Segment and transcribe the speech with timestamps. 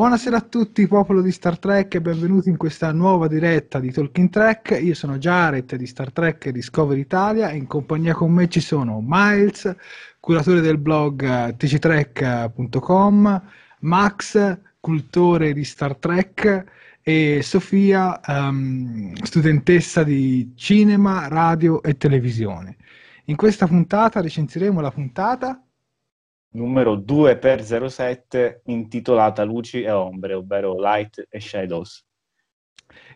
[0.00, 4.30] Buonasera a tutti, popolo di Star Trek, e benvenuti in questa nuova diretta di Talking
[4.30, 4.78] Trek.
[4.80, 9.04] Io sono Jared di Star Trek Discovery Italia e in compagnia con me ci sono
[9.06, 9.70] Miles,
[10.18, 13.42] curatore del blog tctrek.com,
[13.80, 16.64] Max, cultore di Star Trek
[17.02, 22.78] e Sofia, um, studentessa di cinema, radio e televisione.
[23.26, 25.62] In questa puntata recensiremo la puntata
[26.52, 32.04] numero 2x07 intitolata Luci e Ombre, ovvero Light e Shadows.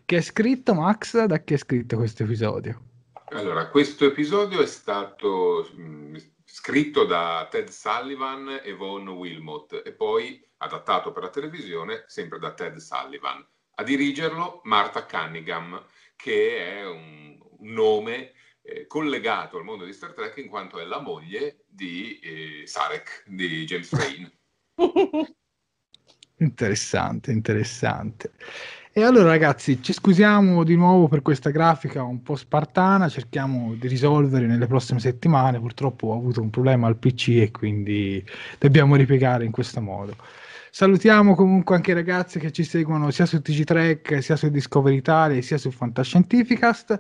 [0.05, 1.25] Che è scritto, Max?
[1.25, 2.83] Da chi è scritto questo episodio?
[3.31, 9.93] Allora, questo episodio è stato mh, mm, scritto da Ted Sullivan e Von Wilmot e
[9.93, 13.45] poi adattato per la televisione sempre da Ted Sullivan.
[13.77, 15.85] A dirigerlo Martha Cunningham,
[16.15, 18.33] che è un, un nome
[18.65, 23.25] eh, collegato al mondo di Star Trek in quanto è la moglie di eh, Sarek,
[23.27, 24.33] di James Rain.
[26.39, 28.33] interessante, interessante.
[28.97, 33.89] E allora ragazzi, ci scusiamo di nuovo per questa grafica un po' spartana, cerchiamo di
[33.89, 38.25] risolvere nelle prossime settimane, purtroppo ho avuto un problema al PC e quindi
[38.59, 40.17] dobbiamo ripiegare in questo modo.
[40.71, 44.97] Salutiamo comunque anche i ragazzi che ci seguono sia su TG Trek, sia su Discovery
[44.97, 46.99] Italia, sia su Fantascientificast.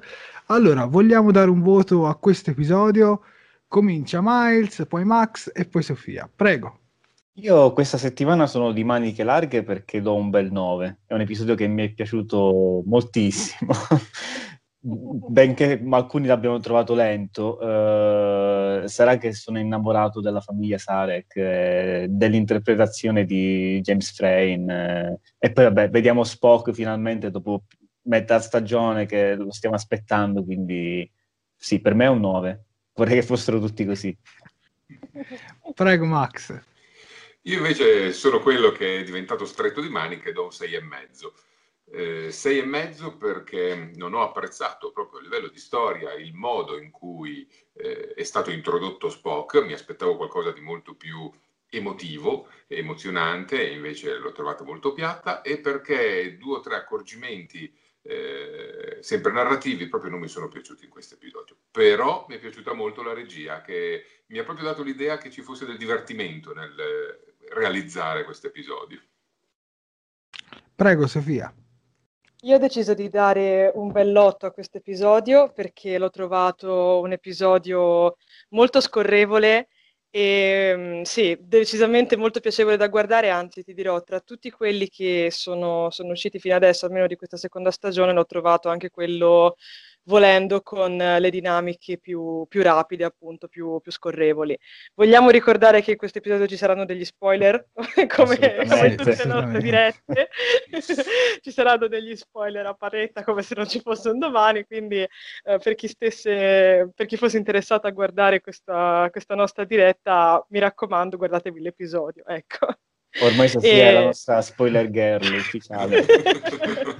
[0.48, 3.22] Allora, vogliamo dare un voto a questo episodio?
[3.66, 6.30] Comincia Miles, poi Max e poi Sofia.
[6.34, 6.80] Prego.
[7.38, 10.98] Io questa settimana sono di maniche larghe perché do un bel 9.
[11.06, 13.72] È un episodio che mi è piaciuto moltissimo.
[14.86, 23.24] benché alcuni l'abbiano trovato lento, eh, sarà che sono innamorato della famiglia Sarek, eh, dell'interpretazione
[23.24, 27.62] di James Frain, eh, e poi vabbè, vediamo Spock finalmente dopo
[28.04, 31.10] metà stagione che lo stiamo aspettando, quindi
[31.56, 32.64] sì, per me è un 9.
[32.94, 34.16] Vorrei che fossero tutti così.
[35.74, 36.58] Prego Max.
[37.42, 41.32] Io invece sono quello che è diventato stretto di maniche do un 6,5
[41.90, 46.78] eh, sei e mezzo perché non ho apprezzato proprio a livello di storia il modo
[46.78, 51.30] in cui eh, è stato introdotto Spock, mi aspettavo qualcosa di molto più
[51.68, 57.72] emotivo, emozionante e invece l'ho trovata molto piatta e perché due o tre accorgimenti
[58.06, 61.56] eh, sempre narrativi, proprio non mi sono piaciuti in questo episodio.
[61.70, 65.42] Però mi è piaciuta molto la regia, che mi ha proprio dato l'idea che ci
[65.42, 66.74] fosse del divertimento nel
[67.50, 69.00] realizzare questo episodio.
[70.74, 71.52] Prego, Sofia.
[72.42, 78.16] Io ho deciso di dare un bell'otto a questo episodio perché l'ho trovato un episodio
[78.50, 79.68] molto scorrevole
[80.16, 85.28] e mm, sì, decisamente molto piacevole da guardare, anzi ti dirò, tra tutti quelli che
[85.32, 89.56] sono, sono usciti fino adesso, almeno di questa seconda stagione, l'ho trovato anche quello
[90.04, 94.56] volendo con le dinamiche più, più rapide, appunto, più, più, scorrevoli.
[94.94, 97.68] Vogliamo ricordare che in questo episodio ci saranno degli spoiler,
[98.08, 100.28] come, come in tutte le nostre dirette.
[101.40, 105.58] ci saranno degli spoiler a paretta come se non ci fosse un domani, quindi eh,
[105.58, 111.16] per, chi stesse, per chi fosse interessato a guardare questa, questa nostra diretta, mi raccomando,
[111.16, 112.24] guardatevi l'episodio.
[112.26, 112.66] Ecco.
[113.20, 113.88] Ormai Sofia e...
[113.88, 116.04] è la nostra spoiler girl ufficiale.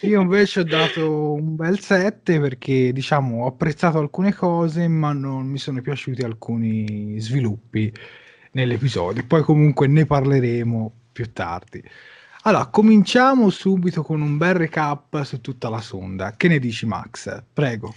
[0.00, 5.46] Io invece ho dato un bel 7 perché diciamo ho apprezzato alcune cose ma non
[5.46, 7.92] mi sono piaciuti alcuni sviluppi
[8.52, 9.24] nell'episodio.
[9.26, 11.82] Poi comunque ne parleremo più tardi.
[12.44, 16.34] Allora, cominciamo subito con un bel recap su tutta la sonda.
[16.36, 17.42] Che ne dici Max?
[17.52, 17.94] Prego.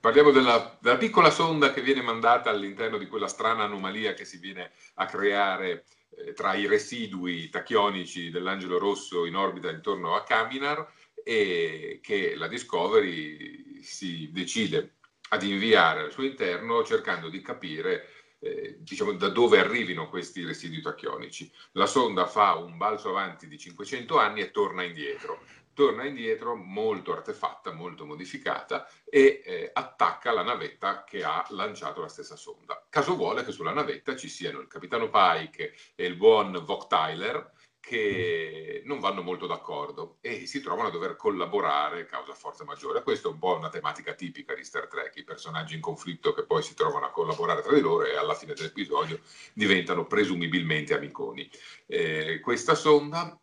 [0.00, 4.38] Parliamo della, della piccola sonda che viene mandata all'interno di quella strana anomalia che si
[4.38, 5.84] viene a creare
[6.16, 10.86] eh, tra i residui tachionici dell'angelo rosso in orbita intorno a Caminar
[11.28, 14.98] e che la Discovery si decide
[15.30, 20.80] ad inviare al suo interno cercando di capire eh, diciamo, da dove arrivino questi residui
[20.80, 21.50] tachionici.
[21.72, 25.42] La sonda fa un balzo avanti di 500 anni e torna indietro
[25.76, 32.08] torna indietro molto artefatta, molto modificata e eh, attacca la navetta che ha lanciato la
[32.08, 32.86] stessa sonda.
[32.88, 37.52] Caso vuole che sulla navetta ci siano il capitano Pike e il buon Vok Tyler
[37.86, 43.04] che non vanno molto d'accordo e si trovano a dover collaborare causa forza maggiore.
[43.04, 46.44] Questa è un po' una tematica tipica di Star Trek, i personaggi in conflitto che
[46.44, 49.20] poi si trovano a collaborare tra di loro e alla fine dell'episodio
[49.52, 51.48] diventano presumibilmente amiconi.
[51.86, 53.40] Eh, questa sonda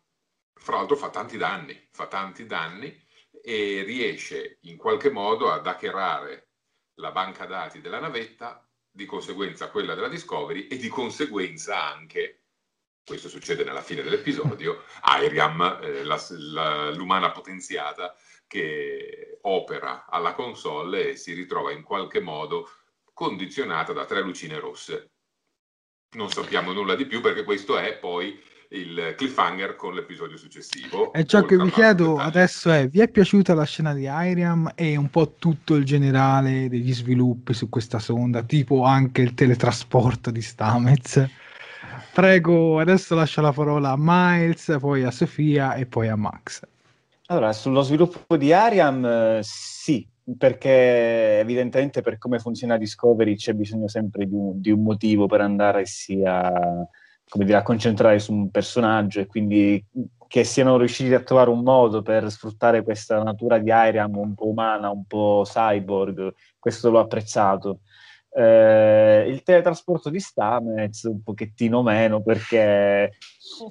[0.52, 3.02] fra l'altro fa tanti danni, fa tanti danni
[3.42, 6.48] e riesce in qualche modo ad hackerare
[6.96, 12.43] la banca dati della navetta, di conseguenza quella della Discovery e di conseguenza anche,
[13.04, 14.82] questo succede nella fine dell'episodio,
[15.22, 18.14] Iriam, eh, la, la, l'umana potenziata
[18.46, 22.68] che opera alla console e si ritrova in qualche modo
[23.12, 25.10] condizionata da tre lucine rosse.
[26.16, 28.40] Non sappiamo nulla di più perché questo è poi
[28.70, 31.12] il cliffhanger con l'episodio successivo.
[31.12, 34.96] E ciò che vi chiedo adesso è: vi è piaciuta la scena di Iriam e
[34.96, 40.40] un po' tutto il generale degli sviluppi su questa sonda, tipo anche il teletrasporto di
[40.40, 41.28] Stamez?
[42.12, 46.62] Prego, adesso lascio la parola a Miles, poi a Sofia e poi a Max.
[47.26, 50.06] Allora, sullo sviluppo di Ariam, eh, sì,
[50.36, 55.40] perché evidentemente per come funziona Discovery c'è bisogno sempre di un, di un motivo per
[55.40, 56.52] andare sia
[57.28, 59.84] come dire, a concentrare su un personaggio e quindi
[60.26, 64.48] che siano riusciti a trovare un modo per sfruttare questa natura di Iriam un po'
[64.48, 67.80] umana, un po' cyborg, questo l'ho apprezzato.
[68.36, 73.12] Eh, il teletrasporto di Stamez un pochettino meno perché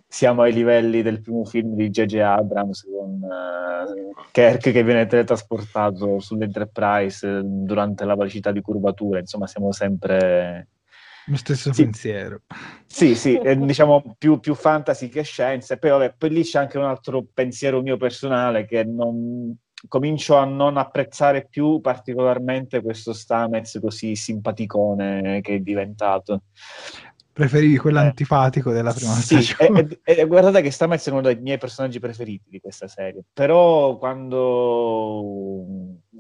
[0.08, 2.16] siamo ai livelli del primo film di J.J.
[2.20, 9.74] Abrams con uh, Kirk che viene teletrasportato sull'Enterprise durante la velocità di curvatura, insomma siamo
[9.74, 10.70] sempre
[11.26, 11.84] lo stesso sì.
[11.84, 12.42] pensiero.
[12.86, 16.78] Sì, sì, è, diciamo più, più, fantasy che scienze, poi, vabbè, poi lì c'è anche
[16.78, 19.56] un altro pensiero mio personale che non,
[19.88, 26.44] comincio a non apprezzare più particolarmente questo Stamez così simpaticone che è diventato.
[27.34, 28.14] Preferivi quello eh.
[28.72, 30.00] della prima sì, stagione.
[30.04, 33.98] E, e, guardate che Stamez è uno dei miei personaggi preferiti di questa serie, però
[33.98, 35.66] quando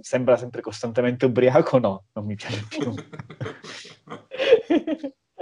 [0.01, 2.91] sembra sempre costantemente ubriaco, no, non mi piace più.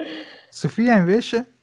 [0.50, 1.61] Sofia invece?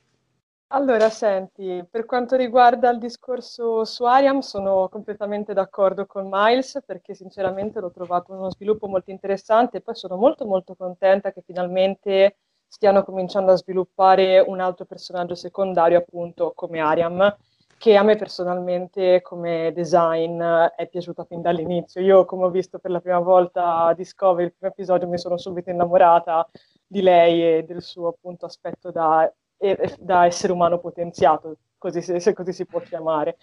[0.71, 7.15] Allora, senti, per quanto riguarda il discorso su Ariam, sono completamente d'accordo con Miles perché
[7.15, 12.37] sinceramente l'ho trovato uno sviluppo molto interessante e poi sono molto molto contenta che finalmente
[12.67, 17.35] stiano cominciando a sviluppare un altro personaggio secondario appunto come Ariam
[17.79, 22.03] che a me personalmente come design è piaciuta fin dall'inizio.
[22.03, 25.71] Io come ho visto per la prima volta Discovery, il primo episodio, mi sono subito
[25.71, 26.47] innamorata
[26.87, 29.31] di lei e del suo appunto aspetto da,
[29.99, 33.37] da essere umano potenziato, così, se, così si può chiamare.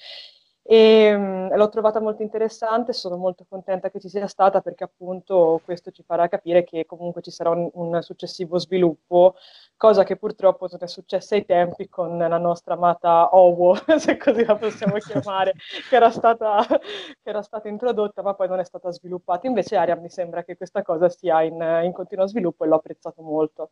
[0.68, 5.62] E mh, l'ho trovata molto interessante, sono molto contenta che ci sia stata perché appunto
[5.64, 9.36] questo ci farà capire che comunque ci sarà un, un successivo sviluppo,
[9.78, 14.44] cosa che purtroppo non è successa ai tempi con la nostra amata Owo, se così
[14.44, 15.54] la possiamo chiamare,
[15.88, 19.46] che, era stata, che era stata introdotta ma poi non è stata sviluppata.
[19.46, 23.22] Invece Aria mi sembra che questa cosa sia in, in continuo sviluppo e l'ho apprezzato
[23.22, 23.70] molto.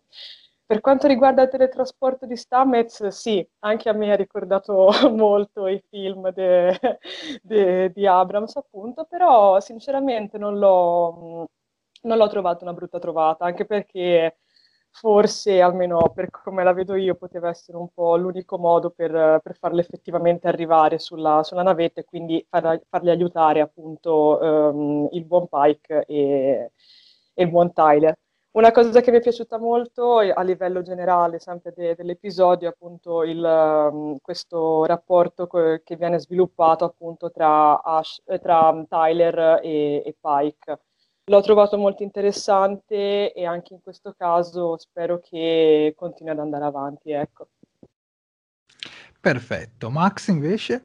[0.65, 5.81] Per quanto riguarda il teletrasporto di Stamets, sì, anche a me ha ricordato molto i
[5.89, 6.79] film de,
[7.41, 11.47] de, di Abrams, appunto, però sinceramente non l'ho,
[12.03, 14.37] non l'ho trovato una brutta trovata, anche perché
[14.89, 19.57] forse, almeno per come la vedo io, poteva essere un po' l'unico modo per, per
[19.57, 25.47] farle effettivamente arrivare sulla, sulla navetta e quindi far, farli aiutare appunto um, il buon
[25.47, 26.71] Pike e,
[27.33, 28.17] e il buon Tyler.
[28.55, 33.23] Una cosa che mi è piaciuta molto a livello generale, sempre de- dell'episodio, è appunto
[33.23, 40.03] il, um, questo rapporto co- che viene sviluppato appunto tra, Ash, eh, tra Tyler e,
[40.05, 40.81] e, Pike.
[41.31, 47.11] L'ho trovato molto interessante e anche in questo caso spero che continui ad andare avanti.
[47.11, 47.47] Ecco.
[49.19, 49.89] Perfetto.
[49.89, 50.83] Max invece?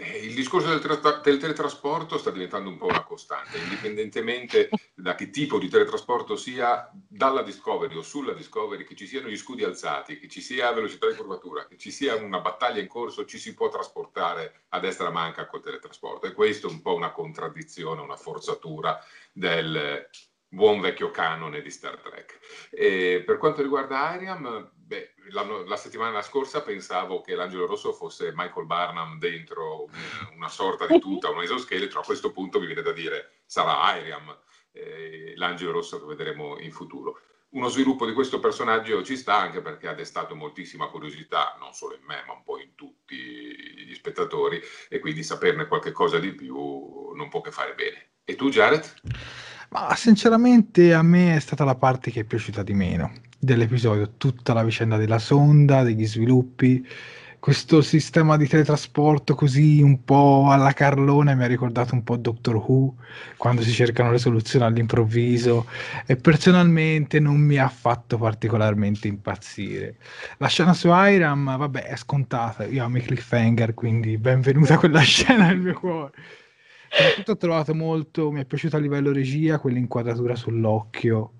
[0.00, 5.16] Eh, il discorso del, tra- del, teletrasporto sta diventando un po' una costante, indipendentemente da
[5.16, 9.64] che tipo di teletrasporto sia, dalla Discovery o sulla Discovery, che ci siano gli scudi
[9.64, 13.38] alzati, che ci sia velocità di curvatura, che ci sia una battaglia in corso, ci
[13.38, 16.26] si può trasportare a destra manca col teletrasporto.
[16.26, 20.08] E questo è un po' una contraddizione, una forzatura del
[20.46, 22.38] buon vecchio canone di Star Trek.
[22.70, 25.14] E per quanto riguarda Ariam, beh,
[25.66, 30.98] la settimana scorsa pensavo che l'angelo rosso fosse Michael Barnum dentro una, una sorta di
[30.98, 34.34] tuta, un esoscheletro, a questo punto mi viene da dire sarà Ariam,
[34.72, 37.20] eh, l'angelo rosso che vedremo in futuro.
[37.50, 41.94] Uno sviluppo di questo personaggio ci sta anche perché ha destato moltissima curiosità, non solo
[41.94, 46.32] in me, ma un po' in tutti gli spettatori, e quindi saperne qualche cosa di
[46.32, 48.08] più non può che fare bene.
[48.24, 48.94] E tu, Jared?
[49.70, 54.52] Ma sinceramente a me è stata la parte che è piaciuta di meno dell'episodio, tutta
[54.52, 56.84] la vicenda della sonda, degli sviluppi,
[57.40, 62.56] questo sistema di teletrasporto così un po' alla Carlone mi ha ricordato un po' Doctor
[62.56, 62.96] Who
[63.36, 65.66] quando si cercano le soluzioni all'improvviso
[66.04, 69.96] e personalmente non mi ha fatto particolarmente impazzire.
[70.38, 75.46] La scena su Iram, vabbè, è scontata, io amo i cliffhanger, quindi benvenuta quella scena
[75.46, 76.12] nel mio cuore.
[76.90, 81.32] Soprattutto ho trovato molto, mi è piaciuta a livello regia quell'inquadratura sull'occhio,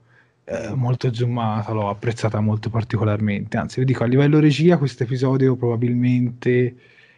[0.51, 3.59] eh, molto zoomata, l'ho apprezzata molto particolarmente.
[3.59, 6.75] Anzi, vi dico, a livello regia questo episodio probabilmente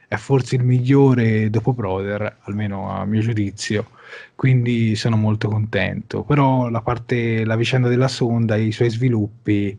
[0.08, 3.90] è forse il migliore dopo Brother, almeno a mio giudizio,
[4.34, 6.24] quindi sono molto contento.
[6.24, 9.78] Però la parte, la vicenda della sonda e i suoi sviluppi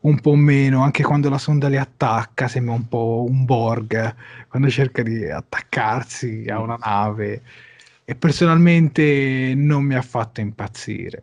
[0.00, 4.14] un po' meno, anche quando la sonda li attacca, sembra un po' un Borg,
[4.48, 7.42] quando cerca di attaccarsi a una nave
[8.04, 11.22] e personalmente non mi ha fatto impazzire.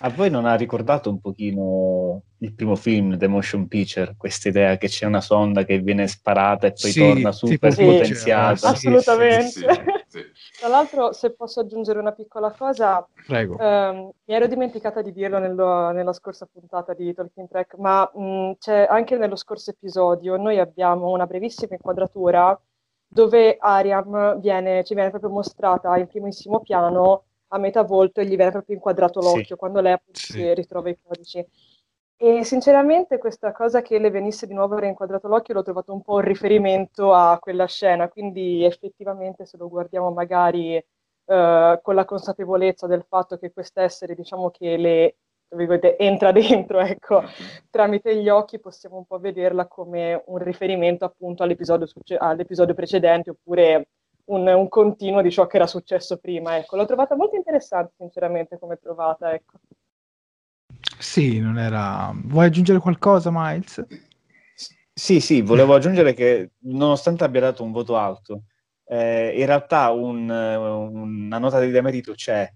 [0.00, 4.76] A voi non ha ricordato un pochino il primo film, The Motion Picture, questa idea
[4.76, 8.68] che c'è una sonda che viene sparata e poi sì, torna super sì, potenziata?
[8.68, 10.04] Assolutamente.
[10.06, 10.20] Sì,
[10.60, 15.90] Tra l'altro, se posso aggiungere una piccola cosa, ehm, mi ero dimenticata di dirlo nello,
[15.92, 21.08] nella scorsa puntata di Talking Track, ma mh, c'è anche nello scorso episodio, noi abbiamo
[21.08, 22.58] una brevissima inquadratura
[23.08, 28.36] dove Ariam viene, ci viene proprio mostrata in primissimo piano a metà volto e gli
[28.36, 29.56] viene proprio inquadrato l'occhio sì.
[29.56, 30.32] quando lei appunto sì.
[30.32, 31.46] si ritrova i codici.
[32.18, 36.14] E sinceramente questa cosa che le venisse di nuovo reinquadrato l'occhio l'ho trovato un po'
[36.14, 42.86] un riferimento a quella scena, quindi effettivamente se lo guardiamo magari uh, con la consapevolezza
[42.86, 45.16] del fatto che quest'essere, diciamo che le
[45.48, 47.22] vedete, entra dentro, ecco,
[47.70, 53.30] tramite gli occhi possiamo un po' vederla come un riferimento appunto all'episodio, succe- all'episodio precedente
[53.30, 53.88] oppure
[54.26, 56.76] un, un, continuo di ciò che era successo prima, ecco.
[56.76, 59.58] L'ho trovata molto interessante, sinceramente, come trovata, ecco.
[60.98, 62.12] Sì, non era...
[62.14, 63.84] Vuoi aggiungere qualcosa, Miles?
[64.92, 68.44] Sì, sì, volevo aggiungere che nonostante abbia dato un voto alto,
[68.86, 72.50] eh, in realtà un, una nota di demerito c'è,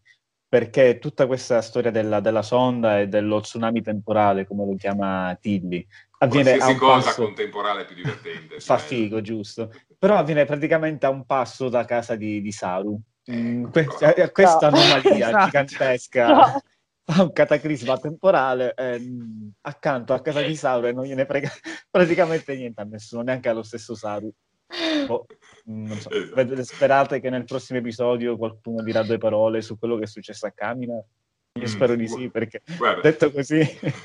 [0.49, 5.87] perché tutta questa storia della, della, sonda e dello tsunami temporale, come lo chiama Tilly,
[6.19, 7.23] avviene Qualsiasi a un cosa passo...
[7.25, 8.61] contemporale più divertente.
[8.61, 8.87] Fa cioè...
[8.87, 9.71] figo, giusto.
[10.00, 12.99] Però avviene praticamente a un passo da casa di, di Saru.
[13.30, 14.30] Mm, que- no.
[14.33, 14.78] Questa no.
[14.78, 15.45] anomalia esatto.
[15.45, 17.23] gigantesca no.
[17.23, 18.99] un cataclisma temporale eh,
[19.61, 21.50] accanto a casa di Saru e non gliene frega
[21.90, 24.33] praticamente niente a nessuno, neanche allo stesso Saru.
[25.07, 25.26] Oh,
[25.64, 26.09] non so.
[26.11, 26.64] Esatto.
[26.64, 30.52] Sperate che nel prossimo episodio qualcuno dirà due parole su quello che è successo a
[30.52, 30.99] Camina?
[31.59, 33.59] Io spero di sì, perché Guarda, detto così...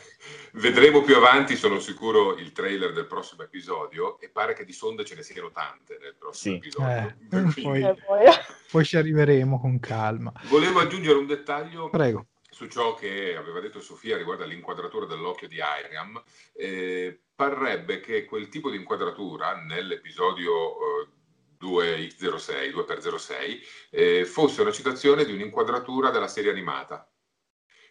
[0.54, 5.06] Vedremo più avanti, sono sicuro, il trailer del prossimo episodio e pare che di sonde
[5.06, 6.68] ce ne siano tante nel prossimo sì.
[6.68, 7.14] episodio.
[7.30, 8.34] Eh, poi,
[8.72, 10.32] poi, ci arriveremo con calma.
[10.46, 12.28] Volevo aggiungere un dettaglio Prego.
[12.50, 16.20] su ciò che aveva detto Sofia riguardo all'inquadratura dell'occhio di Iriam.
[16.56, 21.08] Eh, parrebbe che quel tipo di inquadratura nell'episodio eh,
[21.62, 23.60] 2x06, 2x06,
[23.92, 27.08] eh, fosse una citazione di un'inquadratura della serie animata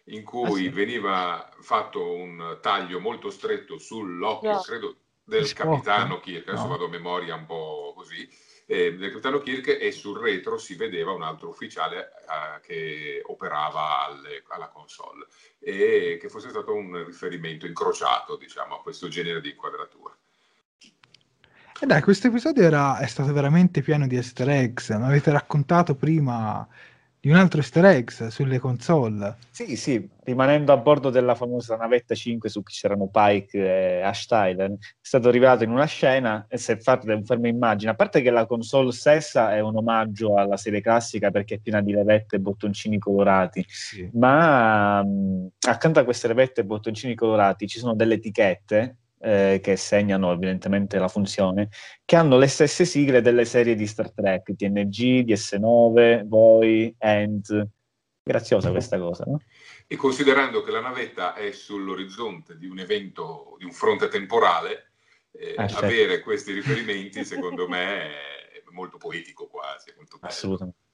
[0.05, 0.69] in cui ah, sì.
[0.69, 4.61] veniva fatto un taglio molto stretto sull'occhio, no.
[4.61, 6.69] credo, del capitano Kirk, adesso no.
[6.69, 8.27] vado a memoria un po' così,
[8.67, 14.05] eh, del capitano Kirk e sul retro si vedeva un altro ufficiale eh, che operava
[14.05, 15.25] alle, alla console
[15.59, 20.15] e che fosse stato un riferimento incrociato, diciamo, a questo genere di inquadratura.
[21.77, 24.89] E dai, questo episodio era, è stato veramente pieno di easter eggs.
[24.91, 26.65] Mi avete raccontato prima
[27.25, 29.37] di un altro easter egg sulle console.
[29.49, 34.27] Sì, sì, rimanendo a bordo della famosa navetta 5 su cui c'erano Pike e Ash
[34.27, 38.21] Tyler, è stato rivelato in una scena e se fate un fermo immagine, a parte
[38.21, 42.35] che la console stessa è un omaggio alla serie classica perché è piena di levette
[42.35, 44.07] e bottoncini colorati, sì.
[44.13, 49.75] ma mh, accanto a queste levette e bottoncini colorati ci sono delle etichette eh, che
[49.75, 51.69] segnano evidentemente la funzione,
[52.03, 57.67] che hanno le stesse sigle delle serie di Star Trek, TNG, DS9, Voi, End.
[58.23, 59.39] Graziosa questa cosa, no?
[59.85, 64.93] E considerando che la navetta è sull'orizzonte di un evento, di un fronte temporale,
[65.31, 65.85] eh, ah, certo.
[65.85, 69.93] avere questi riferimenti secondo me è molto poetico quasi.
[69.95, 70.84] Molto Assolutamente.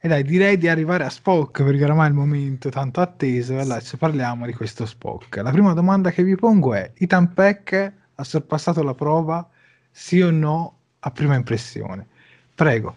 [0.00, 3.60] E dai, direi di arrivare a Spock perché oramai è il momento tanto atteso e
[3.60, 5.38] adesso parliamo di questo Spock.
[5.38, 9.48] La prima domanda che vi pongo è: Ethan Peck ha sorpassato la prova,
[9.90, 12.06] sì o no, a prima impressione?
[12.54, 12.94] Prego.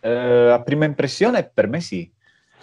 [0.00, 2.10] Uh, a prima impressione per me sì.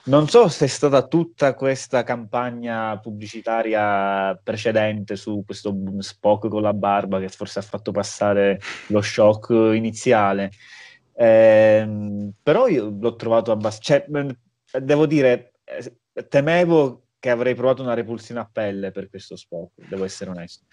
[0.05, 6.73] Non so se è stata tutta questa campagna pubblicitaria precedente su questo Spock con la
[6.73, 10.49] barba che forse ha fatto passare lo shock iniziale.
[11.19, 14.05] Eh, però io l'ho trovato abbastanza...
[14.65, 15.97] Cioè, devo dire, eh,
[16.29, 20.65] temevo che avrei provato una repulsione a pelle per questo spot, devo essere onesto.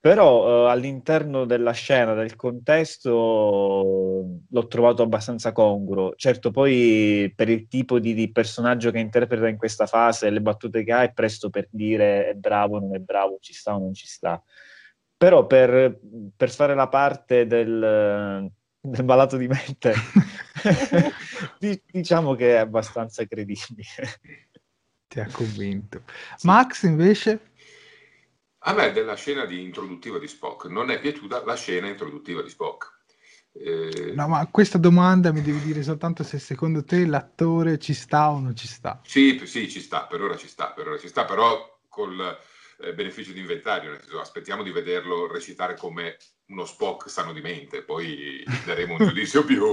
[0.00, 3.10] Però eh, all'interno della scena, del contesto,
[4.48, 6.14] l'ho trovato abbastanza congruo.
[6.14, 10.84] Certo, poi per il tipo di, di, personaggio che interpreta in questa fase, le battute
[10.84, 13.92] che ha, è presto per dire è bravo, non è bravo, ci sta o non
[13.94, 14.40] ci sta.
[15.16, 15.98] Però per,
[16.36, 18.48] per fare la parte del,
[18.90, 19.94] del malato di mente,
[21.90, 23.84] diciamo che è abbastanza credibile.
[25.08, 26.02] Ti ha convinto.
[26.36, 26.46] Sì.
[26.46, 27.52] Max invece?
[28.62, 32.50] A me della scena di introduttiva di Spock non è piaciuta la scena introduttiva di
[32.50, 32.96] Spock.
[33.52, 34.12] Eh...
[34.14, 38.40] No, ma questa domanda mi devi dire soltanto se secondo te l'attore ci sta o
[38.40, 39.00] non ci sta.
[39.04, 42.38] Sì, sì, ci sta, per ora ci sta, per ora ci sta, però col
[42.80, 46.16] eh, beneficio di inventario, nel senso aspettiamo di vederlo recitare come
[46.48, 49.64] uno Spock sano di mente, poi daremo un giudizio più,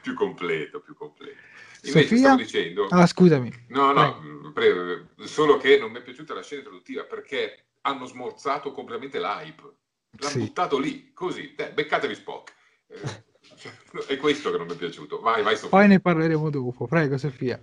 [0.00, 1.36] più completo, più completo.
[1.82, 2.34] Invece Sofia?
[2.34, 2.86] dicendo...
[2.88, 3.66] Ah, scusami.
[3.68, 8.72] No, no, pre- solo che non mi è piaciuta la scena introduttiva perché hanno smorzato
[8.72, 9.76] completamente l'hype.
[10.18, 10.38] L'hanno sì.
[10.38, 12.52] buttato lì, così, eh, beccatevi Spock.
[12.88, 13.26] Eh,
[14.06, 15.20] è questo che non mi è piaciuto.
[15.20, 15.70] Vai, vai Sofia.
[15.70, 16.86] Poi ne parleremo dopo.
[16.86, 17.60] Prego, Sofia.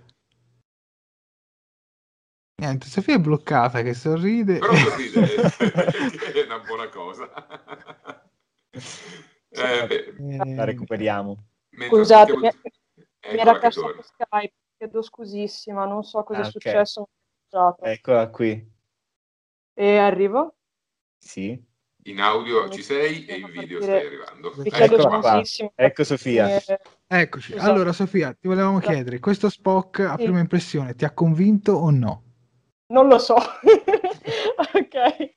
[2.58, 4.58] Niente, Sofia è bloccata che sorride.
[4.58, 5.34] Però sorride,
[6.32, 7.30] è una buona cosa.
[9.48, 11.36] Eh, beh, la recuperiamo.
[11.70, 12.50] Scusate, mi,
[13.32, 17.08] mi era perso Skype, chiedo scusissima, non so cosa ah, è successo.
[17.48, 17.92] Okay.
[17.92, 18.74] Eccola qui.
[19.74, 20.56] E arrivo?
[21.18, 21.62] Sì.
[22.04, 24.52] In audio ci sei e in video stai arrivando.
[24.52, 25.70] Scusissima.
[25.74, 26.56] Ecco Sofia.
[26.56, 27.54] Eh, Eccoci.
[27.54, 27.70] Esatto.
[27.70, 28.92] Allora Sofia, ti volevamo esatto.
[28.92, 30.24] chiedere, questo Spock a sì.
[30.24, 32.22] prima impressione ti ha convinto o no?
[32.88, 33.34] Non lo so.
[33.34, 35.35] ok.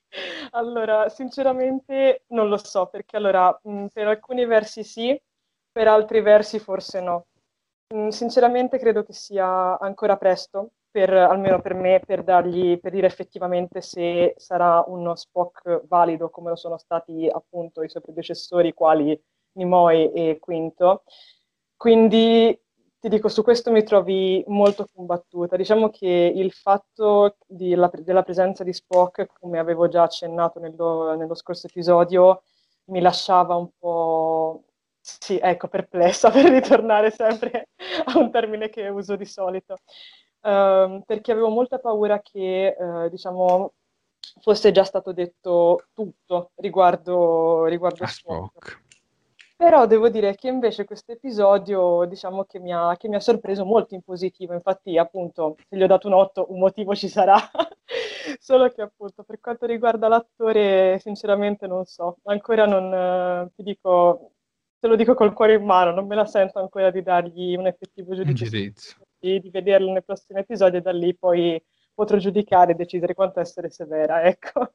[0.52, 3.58] Allora, sinceramente non lo so, perché allora
[3.92, 5.20] per alcuni versi sì,
[5.70, 7.26] per altri versi forse no.
[8.08, 13.80] Sinceramente credo che sia ancora presto, per, almeno per me, per, dargli, per dire effettivamente
[13.80, 19.20] se sarà uno Spock valido come lo sono stati appunto i suoi predecessori, quali
[19.52, 21.04] Nimoy e Quinto.
[21.76, 22.58] Quindi
[23.00, 25.56] ti dico, su questo mi trovi molto combattuta.
[25.56, 31.34] Diciamo che il fatto la, della presenza di Spock, come avevo già accennato nello, nello,
[31.34, 32.42] scorso episodio,
[32.86, 34.64] mi lasciava un po',
[35.00, 37.68] sì, ecco, perplessa per ritornare sempre
[38.04, 39.78] a un termine che uso di solito.
[40.42, 43.72] Um, perché avevo molta paura che, uh, diciamo,
[44.42, 48.50] fosse già stato detto tutto riguardo, riguardo Spock.
[48.50, 48.88] Spock.
[49.60, 53.66] Però devo dire che invece questo episodio, diciamo che mi, ha, che mi ha sorpreso
[53.66, 57.36] molto in positivo, infatti appunto se gli ho dato un 8 un motivo ci sarà,
[58.40, 64.30] solo che appunto per quanto riguarda l'attore sinceramente non so, ancora non, ti dico,
[64.78, 67.66] te lo dico col cuore in mano, non me la sento ancora di dargli un
[67.66, 68.48] effettivo giudizio,
[69.18, 73.40] di, di vederlo nei prossimi episodi e da lì poi potrò giudicare e decidere quanto
[73.40, 74.72] essere severa, ecco.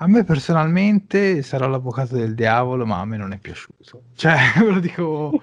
[0.00, 4.02] A me personalmente sarà l'avvocato del diavolo, ma a me non è piaciuto.
[4.14, 5.42] Cioè, ve lo dico,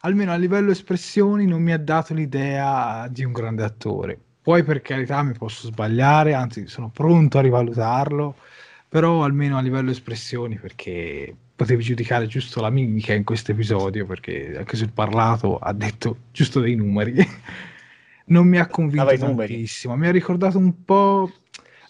[0.00, 4.18] almeno a livello espressioni non mi ha dato l'idea di un grande attore.
[4.42, 8.36] Poi per carità mi posso sbagliare, anzi sono pronto a rivalutarlo,
[8.88, 14.56] però almeno a livello espressioni perché potevi giudicare giusto la mimica in questo episodio, perché
[14.58, 17.14] anche sul parlato ha detto giusto dei numeri.
[18.28, 21.30] non mi ha convinto tantissimo, mi ha ricordato un po'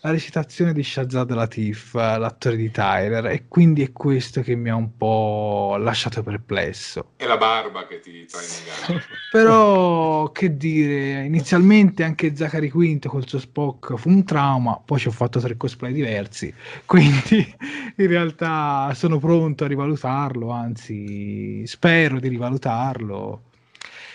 [0.07, 4.77] la recitazione di Shazad Latif, l'attore di Tyler, e quindi è questo che mi ha
[4.77, 7.15] un po' lasciato perplesso.
[7.17, 9.05] È la barba che ti trae in inganno.
[9.33, 15.09] Però, che dire, inizialmente anche Zachary Quinto col suo Spock fu un trauma, poi ci
[15.09, 17.55] ho fatto tre cosplay diversi, quindi
[17.97, 23.43] in realtà sono pronto a rivalutarlo, anzi spero di rivalutarlo.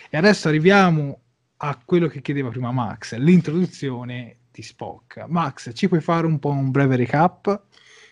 [0.09, 1.19] E adesso arriviamo
[1.57, 5.25] a quello che chiedeva prima Max, l'introduzione di Spock.
[5.27, 7.63] Max, ci puoi fare un po' un breve recap?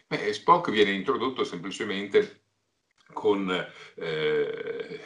[0.07, 2.43] Beh, Spock viene introdotto semplicemente
[3.13, 3.49] con
[3.95, 5.01] eh,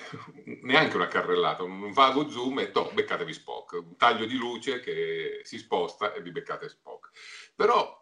[0.62, 5.42] neanche una carrellata, un vago zoom e to, beccatevi Spock, un taglio di luce che
[5.44, 7.10] si sposta e vi beccate Spock.
[7.56, 8.02] Però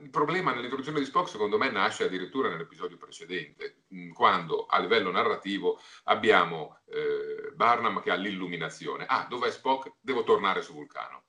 [0.00, 3.82] il problema nell'introduzione di Spock secondo me nasce addirittura nell'episodio precedente,
[4.12, 9.06] quando a livello narrativo abbiamo eh, Barnum che ha l'illuminazione.
[9.06, 9.94] Ah, dov'è Spock?
[10.00, 11.24] Devo tornare su Vulcano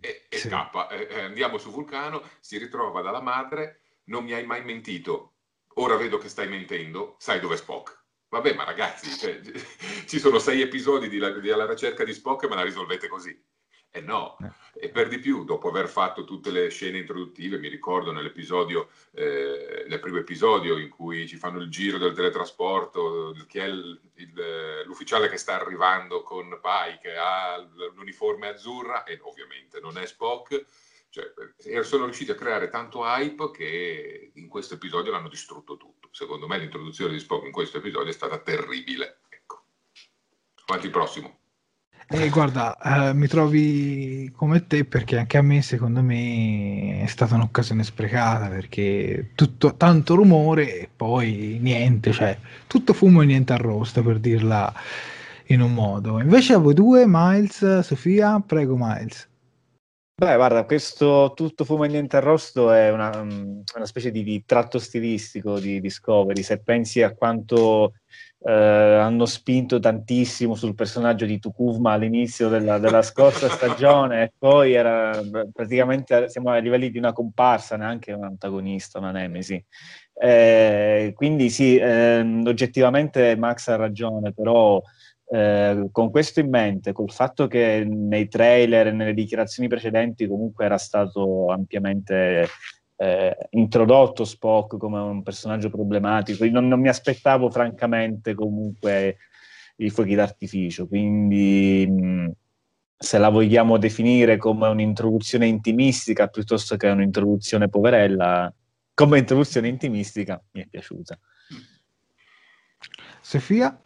[0.00, 0.48] e, e sì.
[0.48, 0.88] scappa.
[0.88, 5.36] Eh, andiamo su Vulcano, si ritrova dalla madre, non mi hai mai mentito,
[5.74, 7.98] ora vedo che stai mentendo, sai dove è Spock.
[8.28, 9.40] Vabbè, ma ragazzi, cioè,
[10.06, 13.36] ci sono sei episodi di, la, di alla ricerca di Spock me la risolvete così.
[13.92, 14.86] Eh no, eh.
[14.86, 19.84] e per di più, dopo aver fatto tutte le scene introduttive, mi ricordo nell'episodio, eh,
[19.88, 24.82] nel primo episodio in cui ci fanno il giro del teletrasporto, chi è il, il,
[24.84, 27.58] l'ufficiale che sta arrivando con Pai, che ha
[27.94, 30.64] l'uniforme azzurra, e ovviamente non è Spock,
[31.08, 31.32] cioè,
[31.64, 36.08] eh, sono riusciti a creare tanto hype che in questo episodio l'hanno distrutto tutto.
[36.12, 39.22] Secondo me l'introduzione di Spock in questo episodio è stata terribile.
[39.28, 39.64] Ecco.
[40.66, 41.39] Avanti il prossimo.
[42.12, 42.76] Eh, guarda,
[43.08, 48.48] eh, mi trovi come te perché anche a me, secondo me, è stata un'occasione sprecata
[48.48, 54.74] perché tutto, tanto rumore e poi niente, cioè tutto fumo e niente arrosto per dirla
[55.46, 56.20] in un modo.
[56.20, 59.28] Invece a voi due, Miles, Sofia, prego Miles.
[60.20, 64.80] Beh, guarda, questo tutto fumo e niente arrosto è una, una specie di, di, tratto
[64.80, 66.42] stilistico di Discovery.
[66.42, 67.92] Se pensi a quanto
[68.42, 74.72] eh, hanno spinto tantissimo sul personaggio di Tukuvma all'inizio della, della scorsa stagione e poi
[74.72, 75.20] era
[75.52, 79.62] praticamente siamo ai livelli di una comparsa, neanche un antagonista, una nemesi.
[80.14, 84.80] Eh, quindi sì, eh, oggettivamente Max ha ragione, però
[85.32, 90.64] eh, con questo in mente, col fatto che nei trailer e nelle dichiarazioni precedenti comunque
[90.64, 92.48] era stato ampiamente
[93.00, 96.44] eh, introdotto Spock come un personaggio problematico.
[96.50, 99.16] Non, non mi aspettavo francamente comunque
[99.76, 102.30] i fuochi d'artificio, quindi mh,
[102.98, 108.52] se la vogliamo definire come un'introduzione intimistica piuttosto che un'introduzione poverella,
[108.92, 111.18] come introduzione intimistica mi è piaciuta.
[113.22, 113.80] Sofia?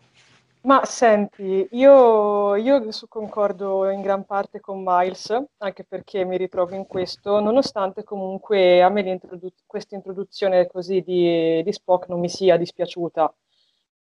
[0.64, 6.86] Ma senti, io, io concordo in gran parte con Miles, anche perché mi ritrovo in
[6.86, 9.20] questo, nonostante comunque a me
[9.66, 13.34] questa introduzione così di, di, Spock non mi sia dispiaciuta.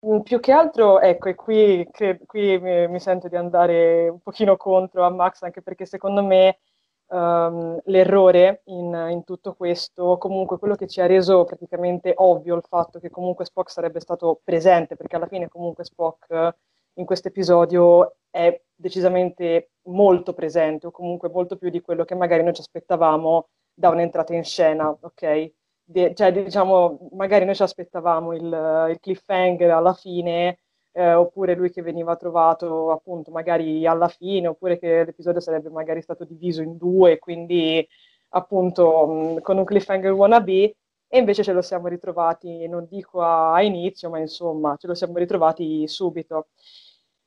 [0.08, 4.20] Mm, più che altro, ecco, e qui, che, qui mi, mi, sento di andare un
[4.20, 6.60] pochino contro a Max, anche perché secondo me
[7.08, 12.64] um, l'errore in, in, tutto questo, comunque quello che ci ha reso praticamente ovvio il
[12.68, 16.56] fatto che comunque Spock sarebbe stato presente, perché alla fine comunque Spock
[16.94, 22.44] in questo episodio è decisamente molto presente, o comunque molto più di quello che magari
[22.44, 25.52] noi ci aspettavamo da un'entrata in scena, ok?
[25.84, 30.60] De- cioè, diciamo, magari noi ci aspettavamo il, il cliffhanger alla fine
[30.98, 36.02] eh, oppure lui che veniva trovato appunto magari alla fine, oppure che l'episodio sarebbe magari
[36.02, 37.88] stato diviso in due, quindi
[38.30, 40.76] appunto mh, con un cliffhanger wannabe,
[41.08, 44.96] e invece ce lo siamo ritrovati, non dico a, a inizio, ma insomma ce lo
[44.96, 46.48] siamo ritrovati subito.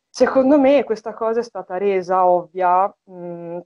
[0.09, 3.59] Secondo me questa cosa è stata resa ovvia mh,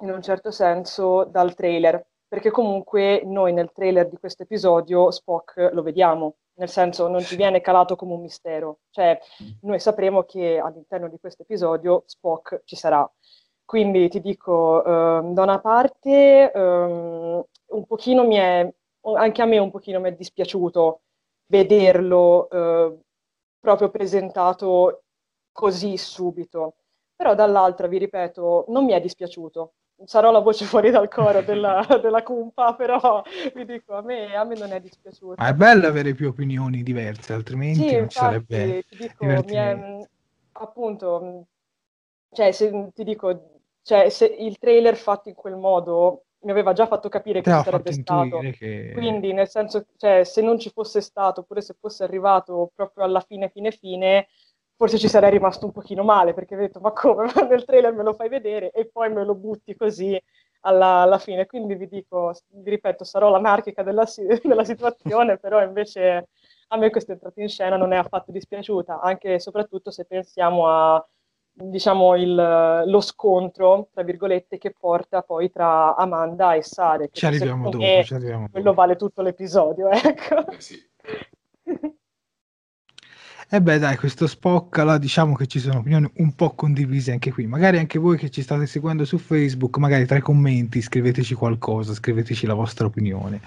[0.00, 5.68] in un certo senso dal trailer, perché comunque noi nel trailer di questo episodio Spock
[5.72, 9.18] lo vediamo, nel senso non ci viene calato come un mistero, cioè
[9.62, 13.10] noi sapremo che all'interno di questo episodio Spock ci sarà.
[13.64, 18.70] Quindi ti dico, ehm, da una parte ehm, un pochino mi è,
[19.16, 21.00] anche a me un pochino mi è dispiaciuto
[21.46, 22.98] vederlo eh,
[23.60, 25.04] proprio presentato
[25.52, 26.76] così subito,
[27.14, 29.74] però dall'altra, vi ripeto, non mi è dispiaciuto,
[30.06, 33.22] sarò la voce fuori dal coro della, della cumpa, però
[33.54, 35.34] vi dico, a me, a me, non è dispiaciuto.
[35.38, 40.06] Ma è bello avere più opinioni diverse, altrimenti sì, non infatti, sarebbe ti dico, è,
[40.52, 41.46] appunto,
[42.32, 46.86] cioè, se, ti dico, cioè, se il trailer fatto in quel modo mi aveva già
[46.86, 48.38] fatto capire che ci sarebbe stato.
[48.38, 48.90] Che...
[48.94, 53.20] Quindi, nel senso, cioè, se non ci fosse stato, oppure se fosse arrivato proprio alla
[53.20, 54.26] fine, fine, fine,
[54.82, 58.02] forse ci sarei rimasto un pochino male, perché ho detto, ma come, nel trailer me
[58.02, 60.20] lo fai vedere e poi me lo butti così
[60.62, 61.46] alla, alla fine.
[61.46, 64.04] Quindi vi dico, vi ripeto, sarò l'anarchica della,
[64.42, 66.30] della situazione, però invece
[66.66, 70.66] a me questa entrata in scena non è affatto dispiaciuta, anche e soprattutto se pensiamo
[70.66, 71.06] a
[71.54, 77.08] diciamo, il, lo scontro, tra virgolette, che porta poi tra Amanda e Sare.
[77.12, 78.80] Ci arriviamo dopo, ci arriviamo Quello dopo.
[78.80, 80.50] vale tutto l'episodio, ecco.
[80.50, 80.90] Eh sì.
[83.52, 87.12] E eh beh dai, questo Spock, là, diciamo che ci sono opinioni un po' condivise
[87.12, 87.46] anche qui.
[87.46, 91.92] Magari anche voi che ci state seguendo su Facebook, magari tra i commenti scriveteci qualcosa,
[91.92, 93.42] scriveteci la vostra opinione.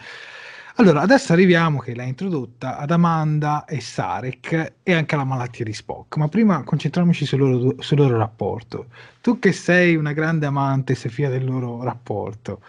[0.76, 5.74] Allora, adesso arriviamo, che l'ha introdotta, ad Amanda e Sarek e anche alla malattia di
[5.74, 8.90] Spock, ma prima concentriamoci sul loro, sul loro rapporto.
[9.22, 12.62] Tu che sei una grande amante, Sofia, del loro rapporto,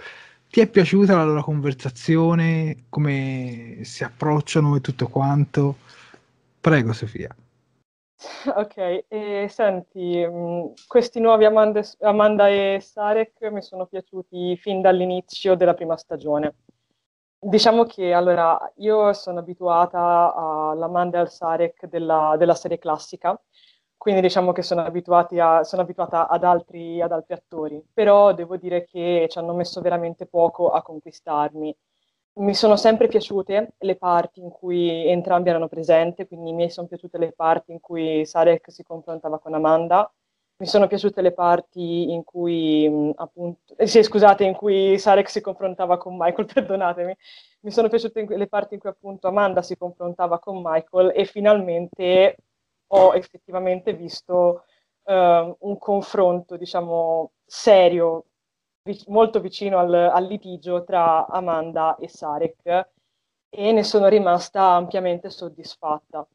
[0.49, 5.81] ti è piaciuta la loro conversazione, come si approcciano e tutto quanto?
[6.67, 7.29] Prego, Sofia.
[8.57, 15.55] Ok, e senti, mh, questi nuovi Amanda, Amanda e Sarek mi sono piaciuti fin dall'inizio
[15.55, 16.55] della prima stagione
[17.39, 23.41] Diciamo che allora io sono abituata all'Amanda e al Sarek della, della, serie classica,
[23.97, 28.85] quindi diciamo che sono, a, sono abituata ad altri, ad altri, attori, però devo dire
[28.87, 31.77] che ci hanno messo veramente poco a conquistarmi.
[32.39, 37.19] Mi sono sempre piaciute le parti in cui entrambi erano presenti, quindi mi sono piaciute
[37.19, 40.11] le parti in cui Sarek si confrontava con Amanda
[40.59, 45.43] mi sono piaciute le parti in cui, appunto, eh, sì, scusate, in cui Sarek si
[45.43, 47.15] confrontava con Michael, perdonatemi.
[47.61, 52.37] Mi sono piaciute le parti in cui appunto Amanda si confrontava con Michael e finalmente
[52.89, 54.65] ho effettivamente visto
[55.03, 55.13] uh,
[55.59, 58.25] un confronto, diciamo, serio,
[59.09, 62.89] molto vicino al, al litigio tra Amanda e Sarek
[63.49, 66.27] e ne sono rimasta ampiamente soddisfatta.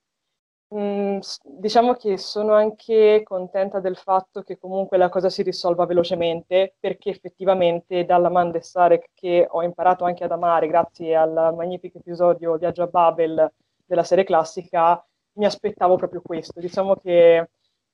[0.74, 6.76] Mm, diciamo che sono anche contenta del fatto che comunque la cosa si risolva velocemente,
[6.80, 12.56] perché effettivamente dalla Mande Sarek che ho imparato anche ad amare grazie al magnifico episodio
[12.56, 13.52] Viaggio a Babel
[13.86, 16.60] della serie classica, mi aspettavo proprio questo.
[16.62, 17.50] Diciamo che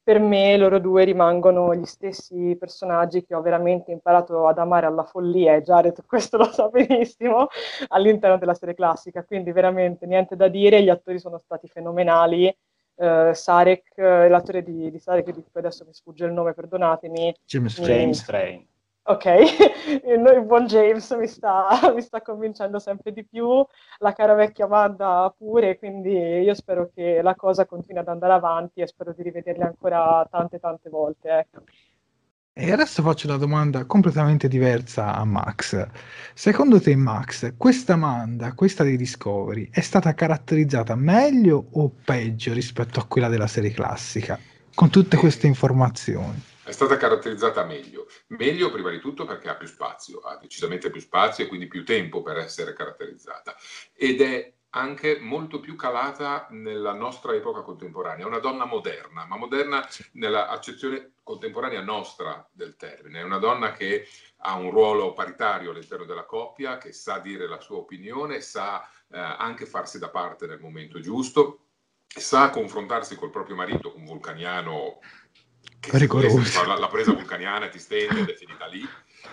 [0.07, 5.03] per me loro due rimangono gli stessi personaggi che ho veramente imparato ad amare alla
[5.03, 7.47] follia, e Jared questo lo sa benissimo,
[7.89, 12.47] all'interno della serie classica, quindi veramente niente da dire, gli attori sono stati fenomenali,
[12.95, 17.35] uh, Sarek, uh, l'attore di, di Sarek, di cui adesso mi sfugge il nome, perdonatemi.
[17.43, 17.85] James, mi...
[17.85, 18.65] James Train.
[19.09, 19.25] Ok,
[20.03, 23.65] il, buon James mi sta, mi sta, convincendo sempre di più,
[23.99, 28.81] la cara vecchia Amanda pure, quindi io spero che la cosa continui ad andare avanti
[28.81, 31.29] e spero di rivederli ancora tante tante volte.
[31.29, 31.63] Ecco.
[32.51, 35.87] E adesso faccio una domanda completamente diversa a Max.
[36.33, 42.99] Secondo te, Max, questa Amanda, questa dei Discovery, è stata caratterizzata meglio o peggio rispetto
[42.99, 44.37] a quella della serie classica?
[44.73, 46.55] Con tutte queste informazioni.
[46.67, 48.07] È stata caratterizzata meglio.
[48.27, 51.85] Meglio prima di tutto perché ha più spazio, ha decisamente più spazio e quindi più
[51.85, 53.55] tempo per essere caratterizzata.
[53.93, 58.25] Ed è anche molto più calata nella nostra epoca contemporanea.
[58.25, 63.21] È una donna moderna, ma moderna nella accezione contemporanea nostra del termine.
[63.21, 64.05] È una donna che
[64.39, 69.17] ha un ruolo paritario all'interno della coppia, che sa dire la sua opinione, sa eh,
[69.17, 71.61] anche farsi da parte nel momento giusto,
[72.07, 74.99] sa confrontarsi col proprio marito, un vulcaniano
[76.65, 78.87] La, la presa vulcaniana ti stende ed è finita lì.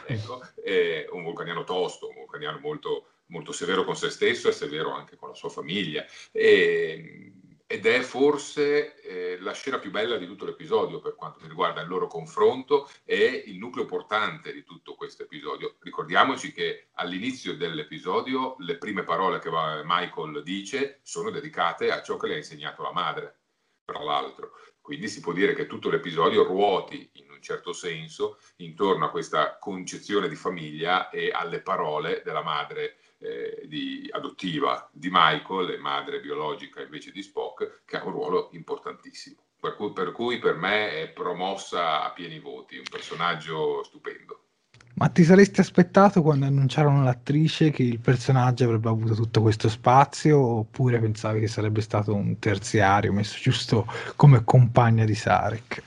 [0.06, 4.92] Ecco, è un vulcaniano tosto, un vulcaniano molto molto severo con se stesso e severo
[4.92, 6.04] anche con la sua famiglia.
[6.30, 7.32] E,
[7.66, 11.80] ed è forse eh, la scena più bella di tutto l'episodio per quanto mi riguarda
[11.80, 15.76] il loro confronto e il nucleo portante di tutto questo episodio.
[15.80, 22.28] Ricordiamoci che all'inizio dell'episodio le prime parole che Michael dice sono dedicate a ciò che
[22.28, 23.38] le ha insegnato la madre,
[23.84, 24.52] tra l'altro.
[24.84, 29.56] Quindi si può dire che tutto l'episodio ruoti in un certo senso intorno a questa
[29.56, 36.20] concezione di famiglia e alle parole della madre eh, di, adottiva di Michael e madre
[36.20, 39.46] biologica invece di Spock, che ha un ruolo importantissimo.
[39.58, 44.48] Per cui, per cui per me è promossa a pieni voti, un personaggio stupendo.
[44.96, 50.38] Ma ti saresti aspettato quando annunciarono l'attrice che il personaggio avrebbe avuto tutto questo spazio
[50.38, 55.82] oppure pensavi che sarebbe stato un terziario messo giusto come compagna di Sarek?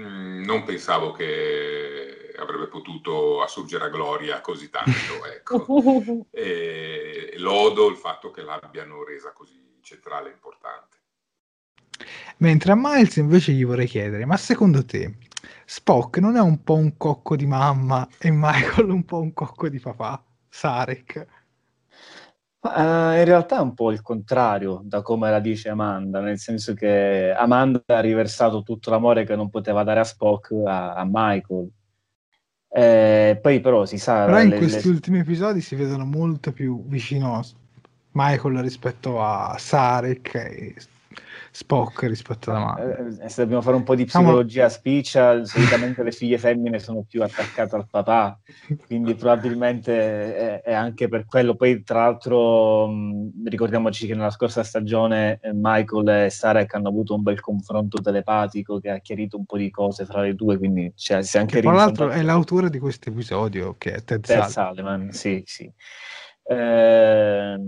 [0.00, 4.90] Mm, non pensavo che avrebbe potuto assurgere a gloria così tanto,
[5.32, 6.26] ecco.
[6.32, 10.96] e lodo il fatto che l'abbiano resa così centrale e importante.
[12.38, 15.14] Mentre a Miles invece gli vorrei chiedere, ma secondo te
[15.72, 19.68] Spock non è un po' un cocco di mamma e Michael un po' un cocco
[19.68, 20.20] di papà?
[20.48, 21.26] Sarek.
[22.58, 26.74] Uh, in realtà è un po' il contrario da come la dice Amanda, nel senso
[26.74, 31.70] che Amanda ha riversato tutto l'amore che non poteva dare a Spock a, a Michael.
[32.68, 34.24] Eh, poi però si sa...
[34.24, 34.94] Però in le, questi le...
[34.94, 37.40] ultimi episodi si vedono molto più vicino
[38.10, 40.74] Michael rispetto a Sarek e
[41.50, 43.16] Spock rispetto alla madre.
[43.20, 47.02] Eh, eh, se dobbiamo fare un po' di psicologia spiccia, solitamente le figlie femmine sono
[47.02, 48.38] più attaccate al papà,
[48.86, 51.56] quindi probabilmente è, è anche per quello.
[51.56, 57.16] Poi, tra l'altro, mh, ricordiamoci che nella scorsa stagione eh, Michael e Sarek hanno avuto
[57.16, 60.92] un bel confronto telepatico che ha chiarito un po' di cose fra le due, quindi
[60.94, 64.44] cioè, si è anche Tra l'altro è l'autore di questo episodio che è Ted, Ted
[64.44, 65.10] Salman.
[65.10, 65.70] Sì, sì.
[66.44, 67.58] Eh,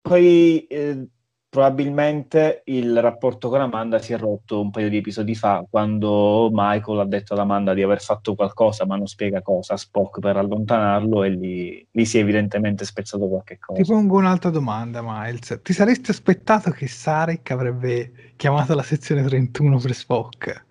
[0.00, 1.08] poi eh,
[1.56, 6.98] probabilmente il rapporto con Amanda si è rotto un paio di episodi fa quando Michael
[6.98, 10.36] ha detto ad Amanda di aver fatto qualcosa ma non spiega cosa a Spock per
[10.36, 13.80] allontanarlo e lì, lì si è evidentemente spezzato qualche cosa.
[13.80, 19.78] Ti pongo un'altra domanda Miles, ti saresti aspettato che Sarek avrebbe chiamato la sezione 31
[19.78, 20.64] per Spock?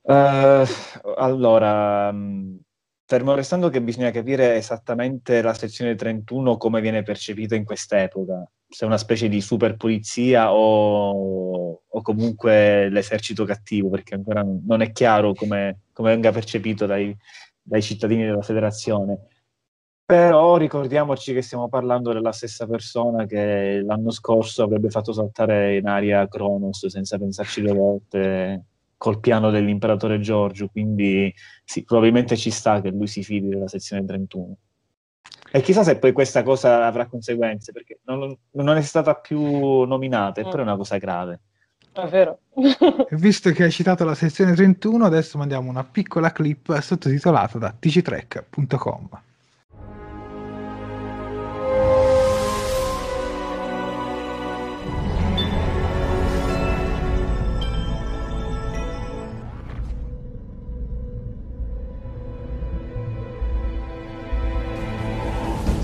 [0.00, 0.66] Uh,
[1.16, 2.56] allora, mm,
[3.06, 8.84] fermo restando che bisogna capire esattamente la sezione 31 come viene percepita in quest'epoca se
[8.84, 15.32] una specie di super polizia o, o, comunque l'esercito cattivo, perché ancora non è chiaro
[15.32, 17.16] come, come venga percepito dai,
[17.62, 19.28] dai, cittadini della federazione.
[20.04, 25.86] Però ricordiamoci che stiamo parlando della stessa persona che l'anno scorso avrebbe fatto saltare in
[25.86, 28.64] aria Kronos senza pensarci due volte
[28.96, 31.32] col piano dell'imperatore Giorgio, quindi
[31.64, 34.56] sì, probabilmente ci sta che lui si fidi della sezione 31.
[35.54, 40.40] E chissà se poi questa cosa avrà conseguenze, perché non, non è stata più nominata,
[40.40, 41.42] eppure è una cosa grave.
[41.92, 42.40] È vero.
[43.10, 49.08] Visto che hai citato la sezione 31, adesso mandiamo una piccola clip sottotitolata da tctrek.com.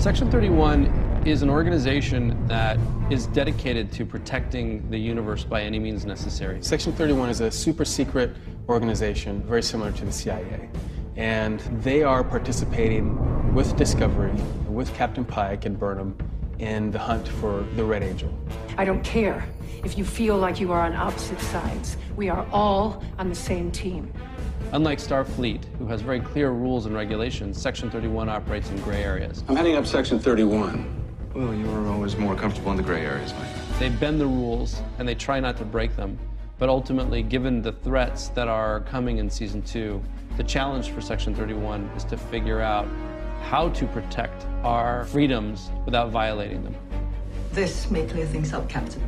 [0.01, 2.79] Section 31 is an organization that
[3.11, 6.57] is dedicated to protecting the universe by any means necessary.
[6.63, 8.35] Section 31 is a super secret
[8.67, 10.71] organization, very similar to the CIA.
[11.17, 14.33] And they are participating with Discovery,
[14.67, 16.17] with Captain Pike and Burnham
[16.57, 18.35] in the hunt for the Red Angel.
[18.79, 19.45] I don't care
[19.83, 21.95] if you feel like you are on opposite sides.
[22.15, 24.11] We are all on the same team.
[24.73, 29.43] Unlike Starfleet, who has very clear rules and regulations, Section 31 operates in gray areas.
[29.49, 30.87] I'm heading up Section 31.
[31.35, 33.79] Well, you were always more comfortable in the gray areas, Mike.
[33.79, 36.17] They bend the rules and they try not to break them.
[36.57, 40.01] But ultimately, given the threats that are coming in season two,
[40.37, 42.87] the challenge for Section 31 is to figure out
[43.43, 46.75] how to protect our freedoms without violating them.
[47.51, 49.03] This may clear things up, Captain.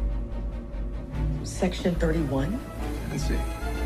[1.44, 2.60] Section 31?
[3.12, 3.38] Let's see.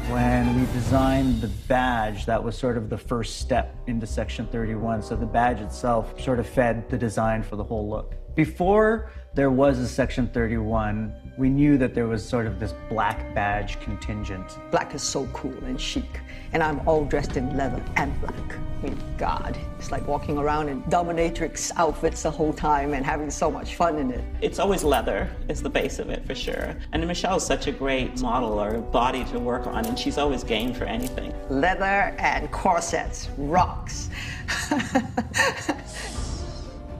[0.09, 5.01] When we designed the badge, that was sort of the first step into Section 31.
[5.03, 8.15] So the badge itself sort of fed the design for the whole look.
[8.33, 13.35] Before there was a Section 31, we knew that there was sort of this black
[13.35, 14.57] badge contingent.
[14.71, 16.21] Black is so cool and chic,
[16.53, 18.33] and I'm all dressed in leather and black.
[18.33, 23.29] I mean, God, it's like walking around in dominatrix outfits the whole time and having
[23.29, 24.23] so much fun in it.
[24.41, 26.75] It's always leather is the base of it for sure.
[26.91, 30.73] And Michelle's such a great model or body to work on, and she's always game
[30.73, 31.31] for anything.
[31.51, 34.09] Leather and corsets, rocks.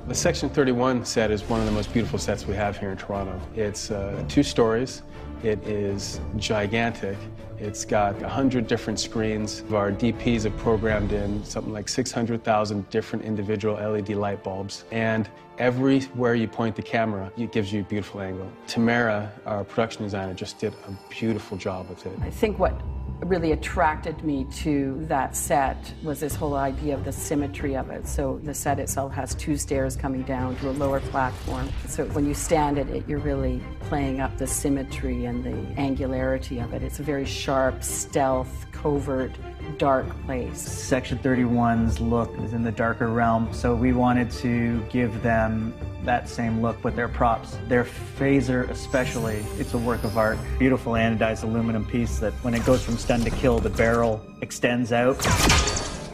[0.08, 2.98] The Section 31 set is one of the most beautiful sets we have here in
[2.98, 3.42] Toronto.
[3.58, 5.02] It's uh, two stories.
[5.44, 7.18] It is gigantic.
[7.60, 9.66] It's got 100 different screens.
[9.70, 14.86] Our DPs have programmed in something like 600,000 different individual LED light bulbs.
[14.92, 18.50] And everywhere you point the camera, it gives you a beautiful angle.
[18.66, 22.18] Tamara, our production designer, just did a beautiful job with it.
[22.22, 22.80] I think what
[23.22, 28.08] really attracted me to that set was this whole idea of the symmetry of it.
[28.08, 31.70] So the set itself has two stairs coming down to a lower platform.
[31.88, 36.60] So when you stand at it, you're really playing up the symmetry and the angularity
[36.60, 36.84] of it.
[36.84, 39.32] It's a very sharp, stealth, covert,
[39.78, 40.60] dark place.
[40.60, 46.30] Section 31's look is in the darker realm, so we wanted to give them that
[46.30, 47.58] same look with their props.
[47.68, 50.38] Their phaser, especially, it's a work of art.
[50.58, 54.92] Beautiful anodized aluminum piece that when it goes from stun to kill, the barrel extends
[54.92, 55.16] out.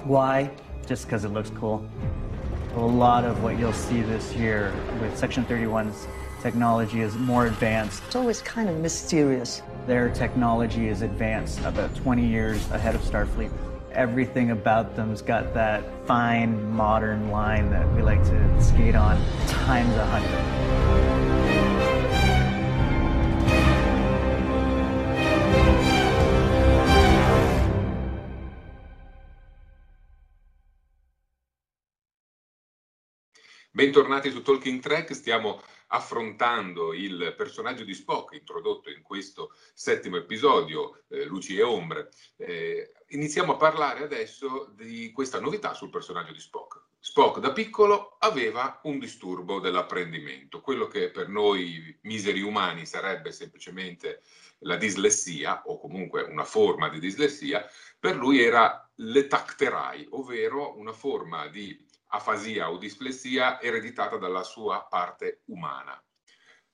[0.04, 0.52] Why?
[0.86, 1.88] Just because it looks cool.
[2.76, 6.08] A lot of what you'll see this year with Section 31's
[6.42, 8.04] technology is more advanced.
[8.08, 9.62] It's always kind of mysterious.
[9.86, 13.52] Their technology is advanced about 20 years ahead of Starfleet.
[13.92, 19.18] Everything about them's got that fine modern line that we like to skate on
[19.48, 21.43] times a hundred.
[33.76, 41.06] Bentornati su Talking Track, stiamo affrontando il personaggio di Spock introdotto in questo settimo episodio,
[41.10, 42.12] eh, Luci e Ombre.
[42.38, 46.84] Eh, iniziamo a parlare adesso di questa novità sul personaggio di Spock.
[47.00, 54.22] Spock da piccolo aveva un disturbo dell'apprendimento, quello che per noi miseri umani sarebbe semplicemente
[54.60, 57.68] la dislessia o comunque una forma di dislessia,
[58.00, 65.42] per lui era l'etacterai, ovvero una forma di afasia o dislessia ereditata dalla sua parte
[65.46, 66.00] umana.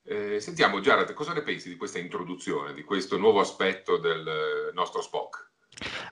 [0.02, 5.02] Eh, sentiamo Jared, cosa ne pensi di questa introduzione, di questo nuovo aspetto del nostro
[5.02, 5.48] Spock?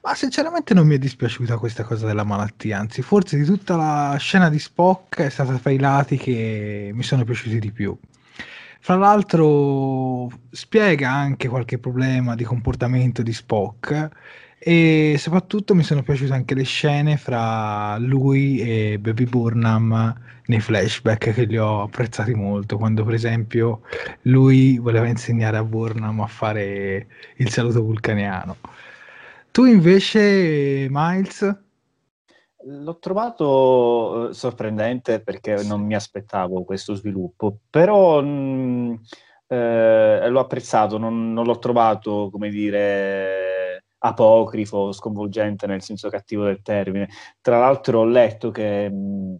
[0.03, 4.17] Ma sinceramente non mi è dispiaciuta questa cosa della malattia, anzi forse di tutta la
[4.19, 7.99] scena di Spock è stata tra i lati che mi sono piaciuti di più.
[8.81, 14.09] Fra l'altro spiega anche qualche problema di comportamento di Spock
[14.59, 20.15] e soprattutto mi sono piaciute anche le scene fra lui e Baby Burnham
[20.47, 23.83] nei flashback che li ho apprezzati molto, quando per esempio
[24.23, 27.07] lui voleva insegnare a Burnham a fare
[27.37, 28.57] il saluto vulcaniano.
[29.51, 31.61] Tu invece, Miles?
[32.65, 39.01] L'ho trovato eh, sorprendente perché non mi aspettavo questo sviluppo, però mh,
[39.49, 43.48] eh, l'ho apprezzato, non, non l'ho trovato, come dire,
[43.99, 47.09] apocrifo, sconvolgente nel senso cattivo del termine.
[47.41, 49.37] Tra l'altro ho letto che mh,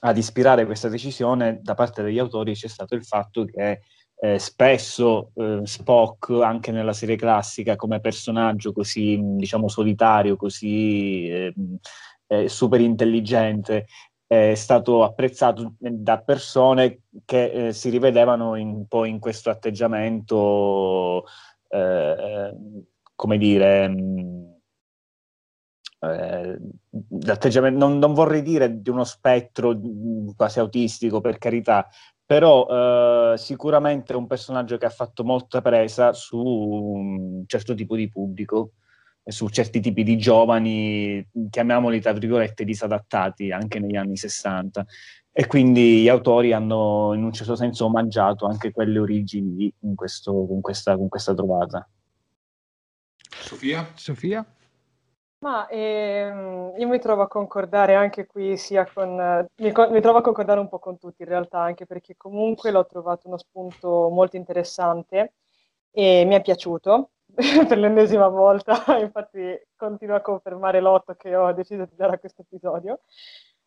[0.00, 3.80] ad ispirare questa decisione da parte degli autori c'è stato il fatto che
[4.18, 12.48] eh, spesso eh, Spock, anche nella serie classica, come personaggio così, diciamo, solitario, così eh,
[12.48, 13.86] super intelligente,
[14.26, 21.24] è stato apprezzato da persone che eh, si rivedevano un po' in questo atteggiamento,
[21.68, 22.52] eh,
[23.16, 24.54] come dire, mh,
[26.00, 26.58] eh,
[27.70, 29.76] non, non, vorrei dire di uno spettro
[30.36, 31.88] quasi autistico, per carità,
[32.24, 37.96] però eh, sicuramente è un personaggio che ha fatto molta presa su un certo tipo
[37.96, 38.72] di pubblico
[39.28, 44.86] su certi tipi di giovani, chiamiamoli tra virgolette disadattati anche negli anni 60
[45.32, 50.96] e quindi gli autori hanno in un certo senso omaggiato anche quelle origini con, questa,
[50.96, 51.88] con questa trovata.
[53.40, 53.92] Sofia?
[53.94, 54.44] Sofia?
[55.38, 59.14] Ma ehm, io mi trovo a concordare anche qui sia con...
[59.56, 62.86] Mi, mi, trovo a concordare un po' con tutti in realtà, anche perché comunque l'ho
[62.86, 65.34] trovato uno spunto molto interessante
[65.90, 67.10] e mi è piaciuto
[67.68, 72.42] per l'ennesima volta, infatti continuo a confermare l'otto che ho deciso di dare a questo
[72.42, 73.00] episodio.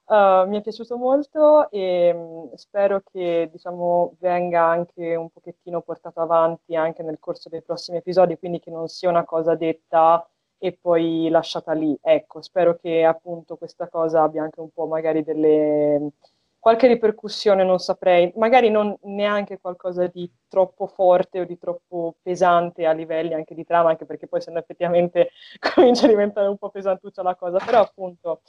[0.09, 6.19] Uh, mi è piaciuto molto e mh, spero che diciamo, venga anche un pochettino portato
[6.19, 10.73] avanti anche nel corso dei prossimi episodi, quindi che non sia una cosa detta e
[10.73, 11.95] poi lasciata lì.
[12.01, 16.13] Ecco, spero che appunto questa cosa abbia anche un po' magari delle
[16.57, 22.85] qualche ripercussione, non saprei, magari non neanche qualcosa di troppo forte o di troppo pesante
[22.87, 25.29] a livelli anche di trama, anche perché poi se no effettivamente
[25.75, 28.41] comincia a diventare un po' pesantuccia la cosa, però appunto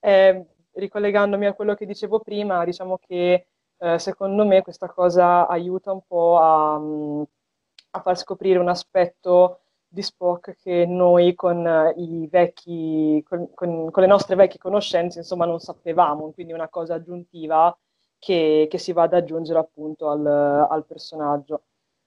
[0.00, 0.46] eh,
[0.78, 3.46] ricollegandomi a quello che dicevo prima, diciamo che
[3.78, 10.02] eh, secondo me questa cosa aiuta un po' a, a far scoprire un aspetto di
[10.02, 15.60] Spock che noi con, i vecchi, con, con, con, le nostre vecchie conoscenze insomma non
[15.60, 17.76] sapevamo, quindi una cosa aggiuntiva
[18.18, 21.62] che, che si va ad aggiungere appunto al, al, personaggio.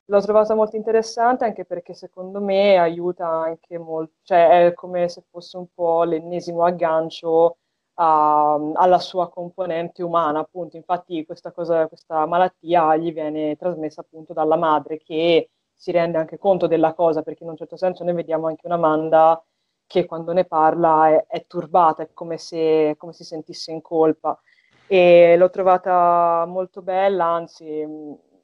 [0.06, 5.24] L'ho trovata molto interessante anche perché secondo me aiuta anche molto, cioè è come se
[5.30, 7.58] fosse un po' l'ennesimo aggancio
[8.02, 10.76] a, alla sua componente umana, appunto.
[10.76, 16.38] Infatti questa, cosa, questa malattia gli viene trasmessa appunto dalla madre che si rende anche
[16.38, 19.43] conto della cosa, perché in un certo senso noi vediamo anche una Amanda
[19.86, 24.39] che quando ne parla è, è turbata, è come se come si sentisse in colpa.
[24.88, 27.66] E l'ho trovata molto bella, anzi,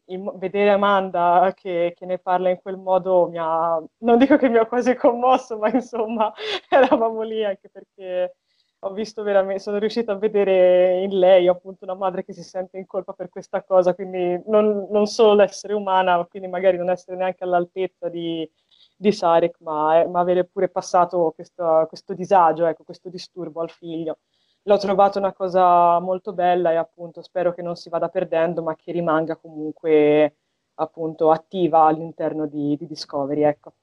[0.10, 4.50] in, vedere Amanda che, che, ne parla in quel modo mi ha, non dico che
[4.50, 6.32] mi ha quasi commosso, ma insomma
[6.70, 8.36] eravamo lì anche perché
[8.80, 12.78] ho visto veramente, sono riuscita a vedere in lei appunto una madre che si sente
[12.78, 17.18] in colpa per questa cosa, quindi non, non solo l'essere umana, quindi magari non essere
[17.18, 18.50] neanche all'altezza di,
[18.96, 24.20] di Sarek, ma, ma, avere pure passato questo, questo disagio, ecco, questo disturbo al figlio.
[24.64, 28.76] L'ho trovato una cosa molto bella e appunto spero che non si vada perdendo, ma
[28.76, 30.36] che rimanga comunque
[30.76, 33.74] appunto attiva all'interno di, di Discovery, ecco.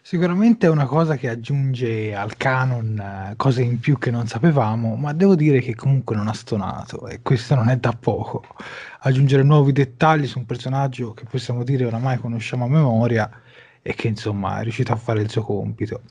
[0.00, 4.94] Sicuramente è una cosa che aggiunge al canon eh, cose in più che non sapevamo,
[4.96, 8.44] ma devo dire che comunque non ha stonato e questo non è da poco.
[9.00, 13.28] Aggiungere nuovi dettagli su un personaggio che possiamo dire oramai conosciamo a memoria
[13.82, 16.02] e che insomma è riuscito a fare il suo compito.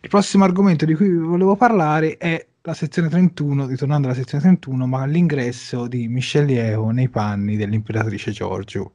[0.00, 4.42] Il prossimo argomento di cui vi volevo parlare è la sezione 31, ritornando alla sezione
[4.42, 8.92] 31, ma l'ingresso di Michelle Yeoh nei panni dell'imperatrice Giorgio.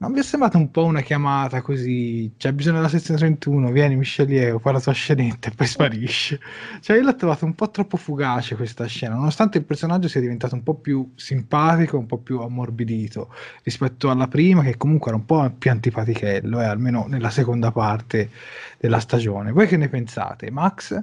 [0.00, 2.32] Non vi è sembrata un po' una chiamata così?
[2.36, 6.38] C'è bisogno della sezione 31, vieni Michelieu, fa la tua scenetta e poi sparisce.
[6.80, 10.54] Cioè io l'ho trovato un po' troppo fugace questa scena, nonostante il personaggio sia diventato
[10.54, 13.34] un po' più simpatico, un po' più ammorbidito
[13.64, 18.30] rispetto alla prima, che comunque era un po' più antipatichello, eh, almeno nella seconda parte
[18.78, 19.50] della stagione.
[19.50, 20.48] Voi che ne pensate?
[20.52, 21.02] Max?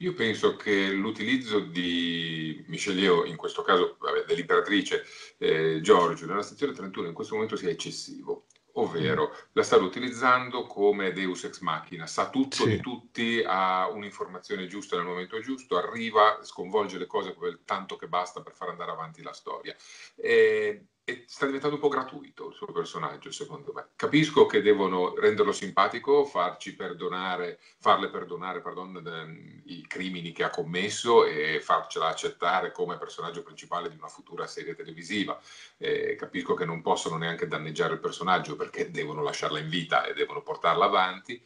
[0.00, 5.04] Io penso che l'utilizzo di Michelio, in questo caso dell'imperatrice
[5.36, 9.48] eh, Giorgio, nella stazione 31 in questo momento sia eccessivo, ovvero mm.
[9.52, 12.70] la sta utilizzando come Deus ex machina, sa tutto sì.
[12.70, 18.08] di tutti, ha un'informazione giusta nel momento giusto, arriva, sconvolge le cose quel tanto che
[18.08, 19.76] basta per far andare avanti la storia.
[20.14, 23.88] E e sta diventando un po' gratuito il suo personaggio, secondo me.
[23.96, 31.24] Capisco che devono renderlo simpatico, farci perdonare, farle perdonare pardon, i crimini che ha commesso
[31.24, 35.40] e farcela accettare come personaggio principale di una futura serie televisiva.
[35.78, 40.14] Eh, capisco che non possono neanche danneggiare il personaggio perché devono lasciarla in vita e
[40.14, 41.42] devono portarla avanti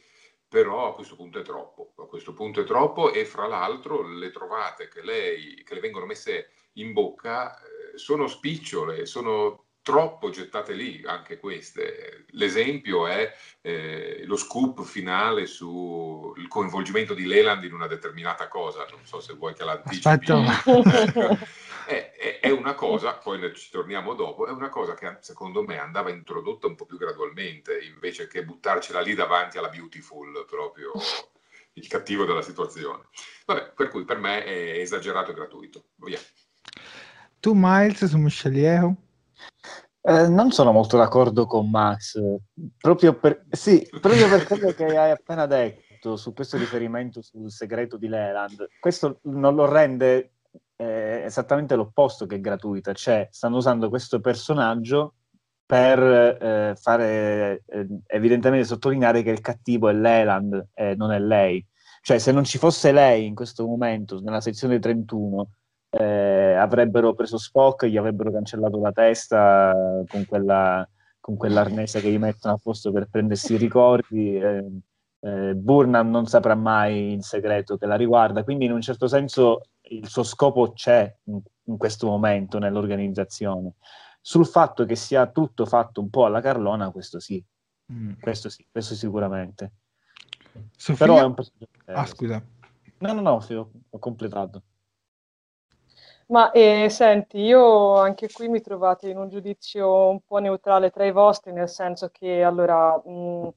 [0.47, 4.31] però a questo punto è troppo, a questo punto è troppo e fra l'altro le
[4.31, 7.59] trovate che, lei, che le vengono messe in bocca
[7.95, 12.25] sono spicciole, sono troppo gettate lì, anche queste.
[12.29, 13.31] L'esempio è
[13.61, 19.35] eh, lo scoop finale sul coinvolgimento di Leland in una determinata cosa, non so se
[19.35, 20.01] vuoi che l'anticipi.
[21.85, 25.77] è, è, è, una cosa, poi ci torniamo dopo, è una cosa che secondo me
[25.77, 30.93] andava introdotta un po' più gradualmente, invece che buttarcela lì davanti alla Beautiful, proprio
[31.73, 33.03] il cattivo della situazione.
[33.45, 35.89] Vabbè, per cui per me è esagerato e gratuito.
[35.97, 36.19] Via.
[37.45, 38.95] Tu Miles su Michelieu?
[40.01, 42.19] Eh, non sono molto d'accordo con Max,
[42.75, 47.97] proprio per, sì, proprio per quello che hai appena detto su questo riferimento sul segreto
[47.97, 48.67] di Leland.
[48.79, 50.31] Questo non lo rende
[50.75, 55.13] eh, esattamente l'opposto che gratuita, cioè stanno usando questo personaggio
[55.67, 61.63] per eh, fare eh, evidentemente sottolineare che il cattivo è Leland e non è lei.
[62.01, 65.47] Cioè, se non ci fosse lei in questo momento, nella sezione 31,
[65.97, 70.87] eh, avrebbero preso Spock, gli avrebbero cancellato la testa con, quella,
[71.19, 74.37] con quell'arnese che gli mettono a posto per prendersi i ricordi.
[74.37, 74.65] Eh,
[75.21, 79.61] eh, Burnham non saprà mai il segreto che la riguarda, quindi in un certo senso
[79.83, 83.75] il suo scopo c'è in, in questo momento nell'organizzazione.
[84.19, 87.41] Sul fatto che sia tutto fatto un po' alla Carlona, questo sì,
[87.93, 88.13] mm.
[88.19, 89.71] questo sì, questo sicuramente.
[90.75, 91.05] Sofia?
[91.05, 91.45] Però è un po'...
[91.85, 92.43] Ah, scusa.
[92.97, 93.45] No, no, no,
[93.89, 94.63] ho completato.
[96.27, 101.05] Ma eh, senti, io anche qui mi trovate in un giudizio un po' neutrale tra
[101.05, 103.47] i vostri, nel senso che allora mh, mm,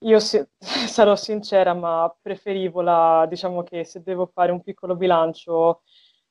[0.00, 0.44] io si-
[0.88, 5.82] sarò sincera, ma preferivo la, diciamo che se devo fare un piccolo bilancio,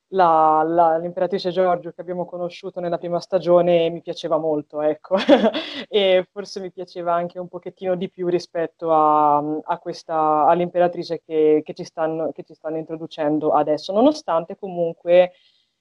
[0.09, 5.15] la, la, l'imperatrice Giorgio che abbiamo conosciuto nella prima stagione mi piaceva molto, ecco,
[5.89, 11.61] e forse mi piaceva anche un pochettino di più rispetto a, a questa, all'imperatrice che,
[11.63, 15.31] che, ci stanno, che ci stanno introducendo adesso, nonostante comunque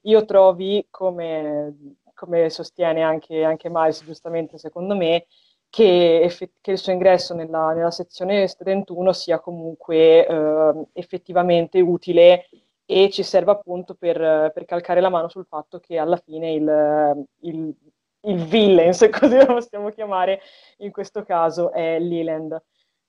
[0.02, 5.26] io trovi, come, come sostiene anche, anche Miles giustamente secondo me,
[5.68, 12.48] che, eff- che, il suo ingresso nella, nella sezione 31 sia comunque eh, effettivamente utile
[12.84, 14.18] e ci serva appunto per,
[14.52, 17.74] per, calcare la mano sul fatto che alla fine il, il,
[18.22, 20.40] il villain, se così lo possiamo chiamare,
[20.78, 22.60] in questo caso è Leland.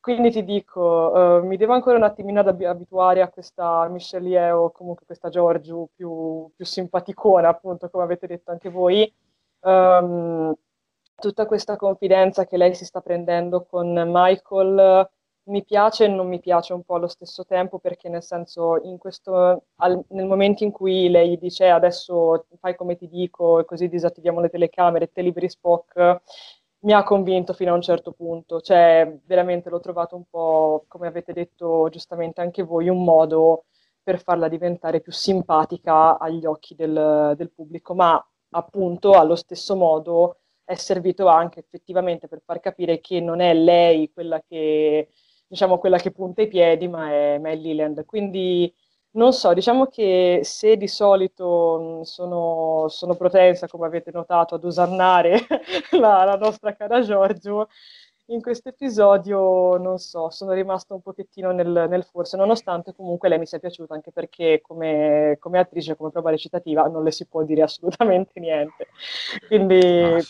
[0.04, 4.70] Quindi ti dico, uh, mi devo ancora un attimino ad abituare a questa Michelle o
[4.70, 9.10] comunque questa Giorgio più, più simpaticona, appunto, come avete detto anche voi.
[9.62, 10.54] Um,
[11.16, 15.10] tutta questa confidenza che lei si sta prendendo con Michael
[15.44, 19.64] mi piace e non mi piace un po' allo stesso tempo perché nel senso questo,
[19.76, 24.42] al, nel momento in cui lei dice adesso fai come ti dico e così disattiviamo
[24.42, 26.22] le telecamere, te liberi Spock,
[26.84, 31.08] mi ha convinto fino a un certo punto, cioè veramente l'ho trovato un po', come
[31.08, 33.66] avete detto giustamente anche voi, un modo
[34.04, 38.22] per farla diventare più simpatica agli occhi del, del pubblico, ma
[38.52, 44.12] appunto allo stesso modo è servito anche effettivamente per far capire che non è lei
[44.12, 45.10] quella che
[45.48, 48.06] diciamo quella che punta i piedi, ma è, ma è Leland.
[48.06, 48.74] Quindi
[49.14, 55.40] non so, diciamo che se di solito sono, sono propensa, come avete notato, ad usannare
[55.92, 57.68] la, la nostra cara Giorgio,
[58.28, 63.38] in questo episodio, non so, sono rimasta un pochettino nel, nel, forse, nonostante comunque lei
[63.38, 67.44] mi sia piaciuta, anche perché come, come, attrice, come prova recitativa, non le si può
[67.44, 68.88] dire assolutamente niente.
[69.48, 70.24] Quindi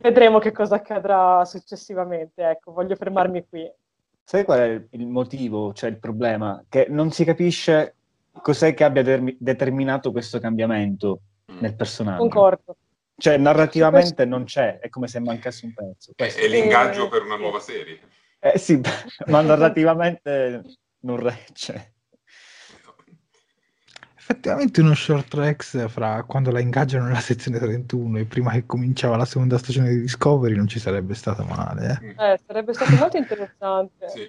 [0.00, 2.48] vedremo che cosa accadrà successivamente.
[2.48, 3.70] Ecco, voglio fermarmi qui.
[4.22, 6.64] Sai qual è il motivo, cioè il problema?
[6.68, 7.95] Che non si capisce
[8.42, 11.20] cos'è che abbia de- determinato questo cambiamento
[11.50, 11.58] mm.
[11.60, 12.20] nel personaggio.
[12.20, 12.76] Concordo.
[13.18, 16.12] Cioè, narrativamente non c'è, è come se mancasse un pezzo.
[16.14, 16.40] Questo.
[16.40, 17.98] È l'ingaggio per una nuova serie.
[18.38, 18.80] Eh sì,
[19.26, 20.62] ma narrativamente
[21.00, 21.94] non regge
[24.28, 29.16] effettivamente uno short tracks fra quando la ingaggiano nella sezione 31 e prima che cominciava
[29.16, 32.00] la seconda stagione di Discovery non ci sarebbe stato male.
[32.02, 34.08] Eh, eh sarebbe stato molto interessante.
[34.08, 34.28] sì.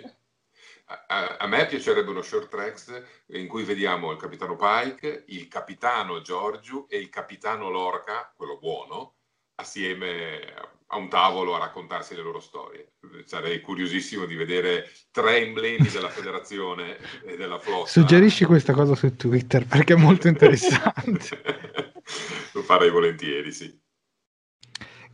[0.88, 6.22] A, a, me piacerebbe uno short tracks in cui vediamo il capitano Pike, il capitano
[6.22, 9.16] Giorgio e il capitano Lorca, quello buono,
[9.56, 10.54] assieme
[10.90, 12.94] a un tavolo a raccontarsi le loro storie.
[13.26, 17.90] Sarei curiosissimo di vedere tre emblemi della federazione e della flotta.
[17.90, 21.42] Suggerisci questa cosa su Twitter perché è molto interessante.
[22.54, 23.78] Lo farei volentieri, sì.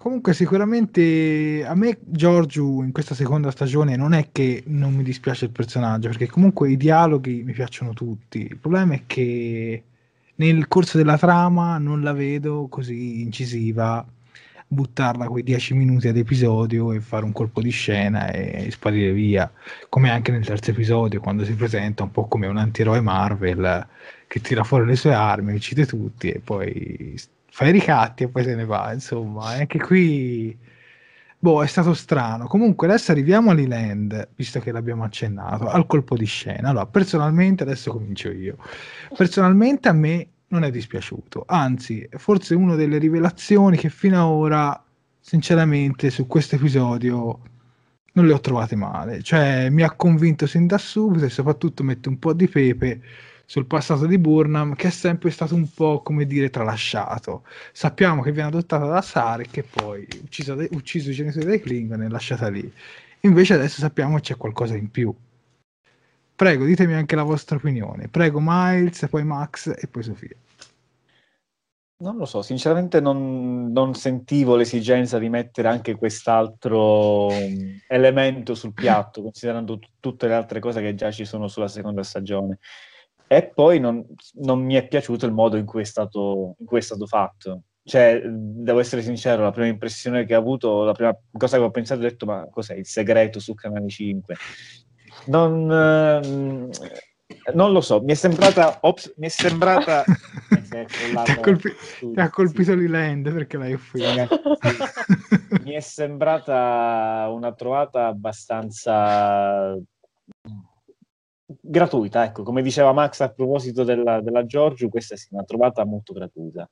[0.03, 5.45] Comunque sicuramente a me Giorgio in questa seconda stagione non è che non mi dispiace
[5.45, 8.39] il personaggio, perché comunque i dialoghi mi piacciono tutti.
[8.39, 9.81] Il problema è che
[10.35, 14.05] nel corso della trama non la vedo così incisiva
[14.67, 19.49] buttarla quei 10 minuti ad episodio e fare un colpo di scena e sparire via,
[19.87, 23.87] come anche nel terzo episodio quando si presenta un po' come un antieroe Marvel
[24.27, 27.17] che tira fuori le sue armi, uccide tutti e poi
[27.55, 30.57] fa i ricatti e poi se ne va, insomma, anche qui
[31.37, 32.47] boh, è stato strano.
[32.47, 36.69] Comunque adesso arriviamo all'Eland, visto che l'abbiamo accennato, al colpo di scena.
[36.69, 38.57] Allora, personalmente adesso comincio io.
[39.15, 44.83] Personalmente a me non è dispiaciuto, anzi, forse una delle rivelazioni che fino ad ora,
[45.19, 47.39] sinceramente, su questo episodio
[48.13, 49.21] non le ho trovate male.
[49.21, 53.01] Cioè, mi ha convinto sin da subito e soprattutto mette un po' di pepe
[53.45, 57.43] sul passato di Burnham, che è sempre stato un po', come dire, tralasciato.
[57.71, 62.01] Sappiamo che viene adottata da Sarek e poi ucciso, de- ucciso i genitori dei Klingon
[62.01, 62.71] e lasciata lì.
[63.21, 65.13] Invece adesso sappiamo che c'è qualcosa in più.
[66.35, 68.07] Prego, ditemi anche la vostra opinione.
[68.07, 70.35] Prego Miles, poi Max e poi Sofia.
[72.03, 78.73] Non lo so, sinceramente non, non, sentivo l'esigenza di mettere anche quest'altro mm, elemento sul
[78.73, 82.59] piatto, considerando t- tutte le altre cose che già ci sono sulla seconda stagione.
[83.35, 84.05] E poi non,
[84.41, 87.63] non mi è piaciuto il modo in cui, è stato, in cui è stato fatto.
[87.83, 91.71] Cioè, devo essere sincero, la prima impressione che ho avuto, la prima cosa che ho
[91.71, 94.35] pensato, ho detto, ma cos'è il segreto su Canale 5?
[95.25, 95.71] Non...
[95.71, 98.77] Eh, non lo so, mi è sembrata.
[98.81, 100.03] Ops, mi è sembrata.
[100.69, 100.77] ti,
[101.15, 104.27] ha colpi- ti ha colpito l'Eland perché l'hai offesa.
[105.63, 109.75] mi è sembrata una trovata abbastanza
[111.61, 116.13] gratuita, ecco, come diceva Max a proposito della, della Giorgio, questa è una trovata molto
[116.13, 116.69] gratuita.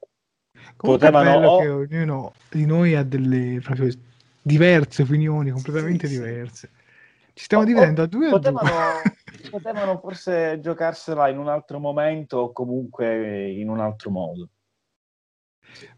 [0.76, 3.92] Comunque Potevano che ognuno di noi ha delle proprio
[4.42, 6.70] diverse opinioni, completamente sì, diverse.
[7.34, 9.50] Ci stiamo dividendo a due potevano, a due.
[9.50, 14.50] potevano forse giocarsela in un altro momento o comunque in un altro modo.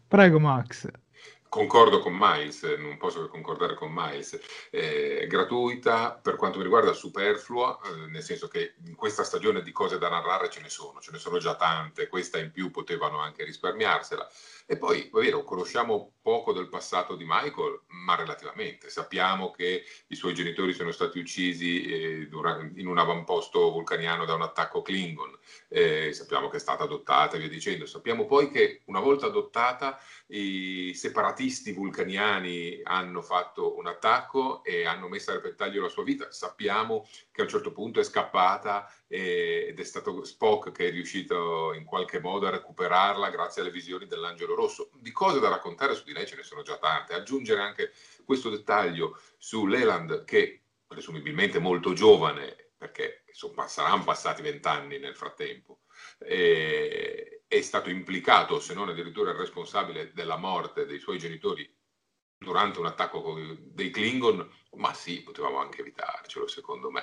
[0.06, 0.88] Prego Max.
[1.54, 4.40] Concordo con Miles, non posso che concordare con Miles,
[4.72, 9.70] eh, gratuita, per quanto mi riguarda superflua, eh, nel senso che in questa stagione di
[9.70, 13.20] cose da narrare ce ne sono, ce ne sono già tante, questa in più potevano
[13.20, 14.28] anche risparmiarsela.
[14.66, 18.88] E poi, è vero, conosciamo poco del passato di Michael, ma relativamente.
[18.88, 22.28] Sappiamo che i suoi genitori sono stati uccisi eh,
[22.76, 25.38] in un avamposto vulcaniano da un attacco Klingon,
[25.68, 27.84] eh, sappiamo che è stata adottata e via dicendo.
[27.84, 35.08] Sappiamo poi che una volta adottata i separatisti vulcaniani hanno fatto un attacco e hanno
[35.08, 36.32] messo a repentaglio la sua vita.
[36.32, 40.90] Sappiamo che a un certo punto è scappata e, ed è stato Spock che è
[40.92, 44.90] riuscito in qualche modo a recuperarla grazie alle visioni dell'angelo rosso.
[45.00, 47.12] Di cose da raccontare su di lei ce ne sono già tante.
[47.12, 47.90] Aggiungere anche
[48.24, 55.80] questo dettaglio su Leland che presumibilmente molto giovane, perché insomma, saranno passati vent'anni nel frattempo,
[56.18, 61.68] è stato implicato, se non addirittura il responsabile della morte dei suoi genitori
[62.44, 63.34] durante un attacco
[63.72, 67.02] dei Klingon, ma sì, potevamo anche evitarcelo, secondo me.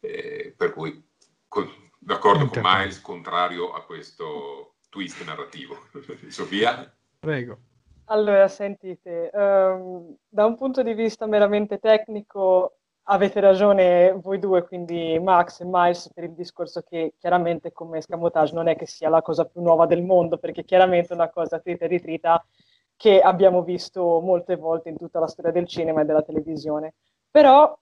[0.00, 1.06] Eh, per cui,
[1.46, 5.76] con, d'accordo con Miles, contrario a questo twist narrativo.
[6.28, 6.90] Sofia?
[7.18, 7.58] Prego.
[8.10, 12.78] Allora, sentite, um, da un punto di vista meramente tecnico,
[13.10, 18.54] avete ragione voi due, quindi Max e Miles, per il discorso che chiaramente come escamotage
[18.54, 21.58] non è che sia la cosa più nuova del mondo, perché chiaramente è una cosa
[21.58, 22.42] trita e ritrita
[22.98, 26.94] che abbiamo visto molte volte in tutta la storia del cinema e della televisione.
[27.30, 27.78] Però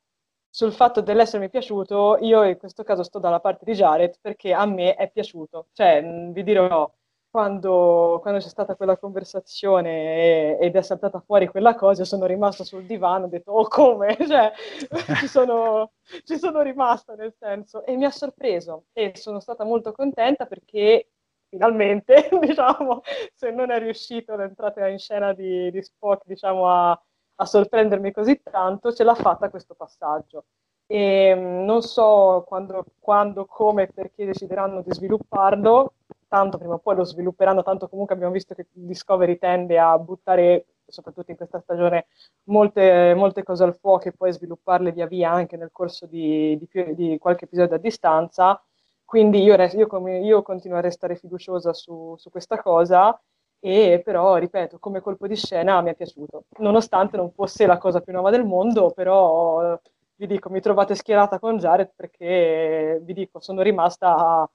[0.50, 4.66] sul fatto dell'essermi piaciuto, io in questo caso sto dalla parte di Jared perché a
[4.66, 5.68] me è piaciuto.
[5.72, 6.02] Cioè,
[6.32, 6.90] vi dirò,
[7.30, 12.64] quando, quando, c'è stata quella conversazione e, ed è saltata fuori quella cosa, sono rimasta
[12.64, 14.16] sul divano e ho detto, oh come?
[14.26, 14.52] Cioè,
[15.18, 15.92] ci, sono,
[16.24, 17.84] ci sono rimasta nel senso.
[17.84, 21.08] E mi ha sorpreso e sono stata molto contenta perché
[21.48, 23.02] finalmente, diciamo,
[23.34, 26.90] se non è riuscito l'entrata in scena di, di Spock, diciamo, a,
[27.36, 30.44] a sorprendermi così tanto, ce l'ha fatta questo passaggio.
[30.86, 35.94] E mm, non so quando, quando, come e perché decideranno di svilupparlo,
[36.28, 40.66] tanto prima o poi lo svilupperanno, tanto comunque abbiamo visto che Discovery tende a buttare,
[40.86, 42.06] soprattutto in questa stagione,
[42.44, 46.94] molte, molte cose al fuoco e poi svilupparle via via anche nel corso di, di,
[46.94, 48.60] di qualche episodio a distanza.
[49.06, 49.86] Quindi io, io,
[50.22, 53.18] io continuo a restare fiduciosa su, su questa cosa
[53.60, 58.00] e però, ripeto, come colpo di scena mi è piaciuto, nonostante non fosse la cosa
[58.00, 59.78] più nuova del mondo, però
[60.16, 64.48] vi dico, mi trovate schierata con Jared perché, vi dico, sono rimasta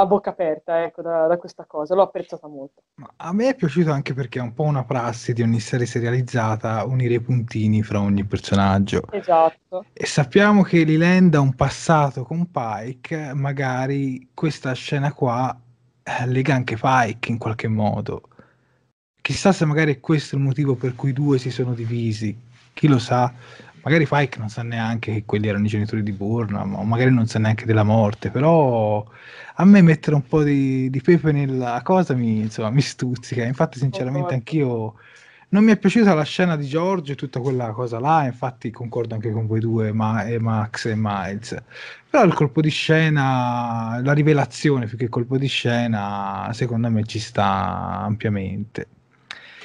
[0.00, 2.82] a, bocca aperta ecco, da, da, questa cosa, l'ho apprezzata molto.
[3.16, 6.84] A me è piaciuto anche perché è un po' una prassi di ogni serie serializzata
[6.84, 9.02] unire i puntini fra ogni personaggio.
[9.10, 9.84] Esatto.
[9.92, 15.56] E sappiamo che Liland ha un passato con Pike, magari questa scena qua
[16.02, 18.22] eh, lega anche Pike in qualche modo.
[19.20, 22.34] Chissà se magari è questo il motivo per cui i due si sono divisi,
[22.72, 23.32] chi lo sa
[23.88, 27.26] magari Pike non sa neanche che quelli erano i genitori di Burnham, o magari non
[27.26, 29.02] sa neanche della morte, però
[29.56, 33.44] a me mettere un po' di, di pepe nella cosa mi, insomma, mi stuzzica.
[33.44, 34.94] Infatti, sinceramente, anch'io
[35.50, 39.14] non mi è piaciuta la scena di Giorgio e tutta quella cosa là, infatti concordo
[39.14, 41.56] anche con voi due, ma, e Max e Miles.
[42.10, 47.18] Però il colpo di scena, la rivelazione più che colpo di scena, secondo me ci
[47.18, 48.97] sta ampiamente.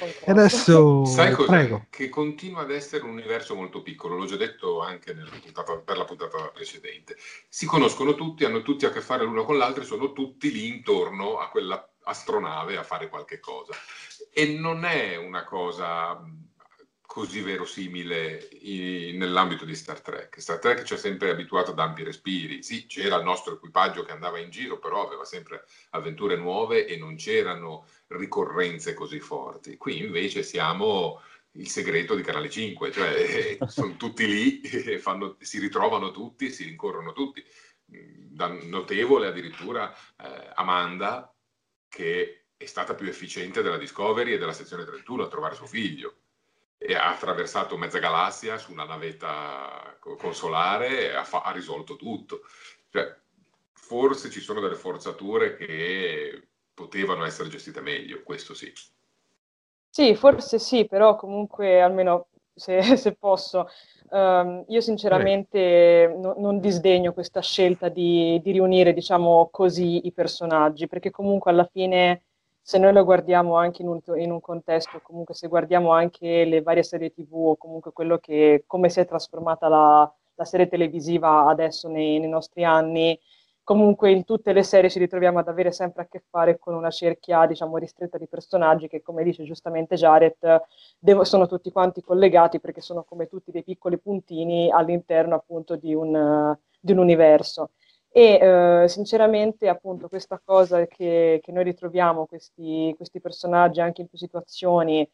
[0.04, 1.50] E adesso sai cosa?
[1.50, 1.86] Prego.
[1.90, 6.04] Che continua ad essere un universo molto piccolo, l'ho già detto anche puntata, per la
[6.04, 7.16] puntata precedente.
[7.48, 10.68] Si conoscono tutti, hanno tutti a che fare l'uno con l'altro e sono tutti lì
[10.68, 13.72] intorno a quella astronave a fare qualche cosa.
[14.30, 16.22] E non è una cosa
[17.14, 20.40] così verosimile in, nell'ambito di Star Trek.
[20.40, 22.62] Star Trek ci ha sempre abituato ad ampi respiri.
[22.64, 26.96] Sì, c'era il nostro equipaggio che andava in giro, però aveva sempre avventure nuove e
[26.96, 29.76] non c'erano ricorrenze così forti.
[29.76, 31.20] Qui invece siamo
[31.52, 34.60] il segreto di Canale 5, cioè sono tutti lì,
[34.98, 37.44] fanno, si ritrovano tutti, si rincorrono tutti.
[37.86, 41.32] Da notevole addirittura eh, Amanda,
[41.88, 46.16] che è stata più efficiente della Discovery e della sezione 31 a trovare suo figlio
[46.76, 52.42] e ha attraversato mezza galassia su una navetta consolare e ha, fa- ha risolto tutto.
[52.90, 53.16] Cioè,
[53.72, 58.72] forse ci sono delle forzature che potevano essere gestite meglio, questo sì.
[59.88, 63.68] Sì, forse sì, però comunque almeno se, se posso,
[64.10, 70.86] um, io sinceramente no, non disdegno questa scelta di, di riunire, diciamo così, i personaggi,
[70.86, 72.22] perché comunque alla fine
[72.66, 76.62] se noi lo guardiamo anche in un, in un, contesto, comunque se guardiamo anche le
[76.62, 81.44] varie serie tv o comunque quello che, come si è trasformata la, la serie televisiva
[81.46, 83.18] adesso nei, nei, nostri anni,
[83.64, 86.90] comunque in tutte le serie ci ritroviamo ad avere sempre a che fare con una
[86.90, 90.36] cerchia, diciamo, ristretta di personaggi che, come dice giustamente Jared,
[90.98, 95.94] devo, sono tutti quanti collegati perché sono come tutti dei piccoli puntini all'interno appunto di
[95.94, 97.70] un, di un universo.
[98.16, 98.38] E
[98.84, 104.18] eh, sinceramente, appunto, questa cosa che, che noi ritroviamo questi, questi, personaggi anche in più
[104.18, 105.08] situazioni,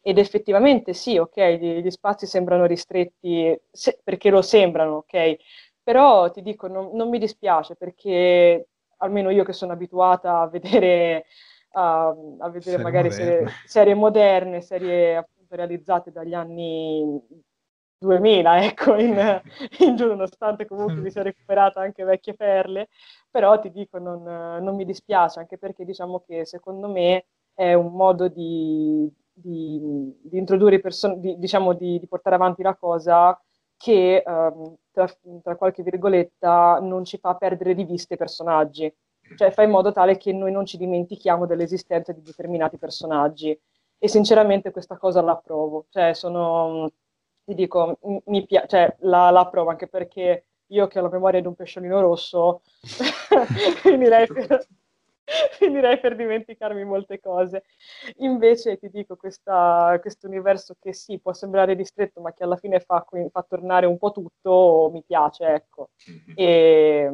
[0.00, 5.36] ed effettivamente sì, ok, gli, gli spazi sembrano ristretti se, perché lo sembrano, ok,
[5.86, 11.26] però ti dico, non, non, mi dispiace perché almeno io che sono abituata a vedere,
[11.74, 13.12] uh, a vedere magari moderne.
[13.12, 17.20] Serie, serie moderne, serie appunto realizzate dagli anni
[17.98, 19.14] 2000, ecco, in,
[19.78, 22.88] in giù, nonostante comunque mi sia recuperata anche vecchie perle,
[23.30, 27.92] però ti dico, non, non mi dispiace, anche perché diciamo che secondo me è un
[27.92, 29.80] modo di, di,
[30.20, 33.40] di introdurre persone, diciamo di, di, portare avanti la cosa
[33.76, 38.90] che um, tra, tra, qualche virgoletta non ci fa perdere di vista i personaggi,
[39.36, 43.58] cioè fa in modo tale che noi non ci dimentichiamo dell'esistenza di determinati personaggi.
[43.98, 46.90] E sinceramente questa cosa la approvo, cioè sono
[47.44, 51.40] ti dico, mi piace, cioè, la, la approvo anche perché io che ho la memoria
[51.40, 52.62] di un pesciolino rosso
[53.82, 54.66] finirei, per,
[55.58, 57.64] finirei per dimenticarmi molte cose.
[58.18, 63.04] Invece ti dico, questo universo che sì, può sembrare ristretto, ma che alla fine fa,
[63.30, 65.90] fa tornare un po' tutto, mi piace, ecco.
[66.10, 66.34] Mm-hmm.
[66.36, 67.10] E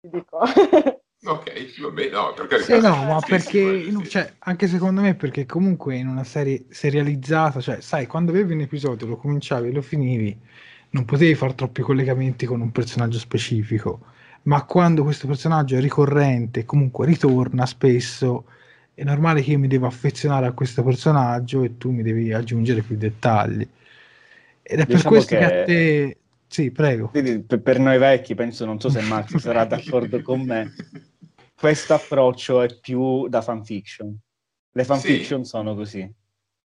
[0.00, 0.40] ti dico...
[1.22, 2.74] Ok, va bene, no, per carità.
[2.74, 4.08] Sì, no, ma perché, sì.
[4.08, 8.60] cioè, anche secondo me, perché comunque in una serie serializzata, cioè, sai, quando avevi un
[8.60, 10.34] episodio, lo cominciavi e lo finivi,
[10.92, 14.00] non potevi fare troppi collegamenti con un personaggio specifico,
[14.42, 18.46] ma quando questo personaggio è ricorrente, comunque ritorna spesso,
[18.94, 22.82] è normale che io mi devo affezionare a questo personaggio e tu mi devi aggiungere
[22.82, 23.66] più dettagli.
[24.62, 25.40] Ed è diciamo per questo che...
[25.40, 26.16] che a te
[26.50, 27.12] sì, prego.
[27.12, 30.74] Per noi vecchi, penso, non so se Max sarà d'accordo con me,
[31.54, 34.18] questo approccio è più da fanfiction.
[34.72, 35.48] Le fanfiction sì.
[35.48, 36.12] sono così.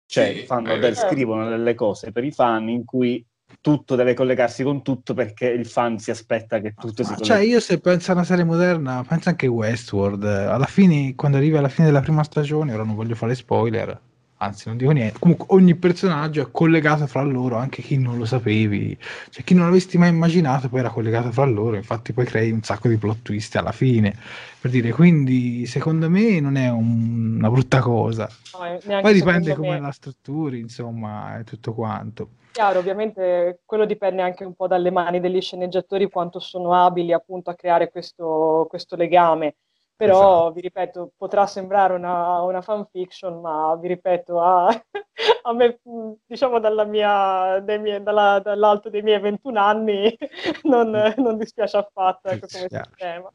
[0.06, 3.22] Cioè, sì, fanno del, scrivono delle cose per i fan in cui
[3.60, 7.24] tutto deve collegarsi con tutto perché il fan si aspetta che tutto Ma si colleghi.
[7.24, 10.24] Cioè, io se penso a una serie moderna, penso anche a Westworld.
[10.24, 14.00] Alla fine, quando arriva alla fine della prima stagione, ora non voglio fare spoiler,
[14.44, 18.24] anzi non dico niente, comunque ogni personaggio è collegato fra loro, anche chi non lo
[18.24, 18.96] sapevi,
[19.30, 22.62] cioè chi non l'avessi mai immaginato poi era collegato fra loro, infatti poi crei un
[22.62, 24.16] sacco di plot twist alla fine,
[24.60, 28.28] per dire, quindi secondo me non è un, una brutta cosa,
[28.58, 29.80] no, poi dipende come me.
[29.80, 32.28] la strutturi, insomma, e tutto quanto.
[32.52, 37.50] Chiaro, ovviamente quello dipende anche un po' dalle mani degli sceneggiatori quanto sono abili appunto
[37.50, 39.56] a creare questo, questo legame
[39.96, 40.52] però esatto.
[40.52, 44.66] vi ripeto, potrà sembrare una, una fanfiction, ma vi ripeto, a,
[45.42, 45.78] a me,
[46.26, 50.16] diciamo dalla mia, mie, dalla, dall'alto dei miei 21 anni,
[50.64, 53.32] non, non dispiace affatto ecco, come sistema.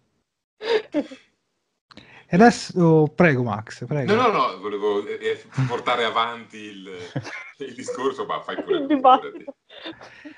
[2.32, 4.14] E adesso prego Max, prego.
[4.14, 6.88] No, no, no, volevo eh, eh portare avanti il,
[7.58, 8.86] il, discorso, ma fai pure.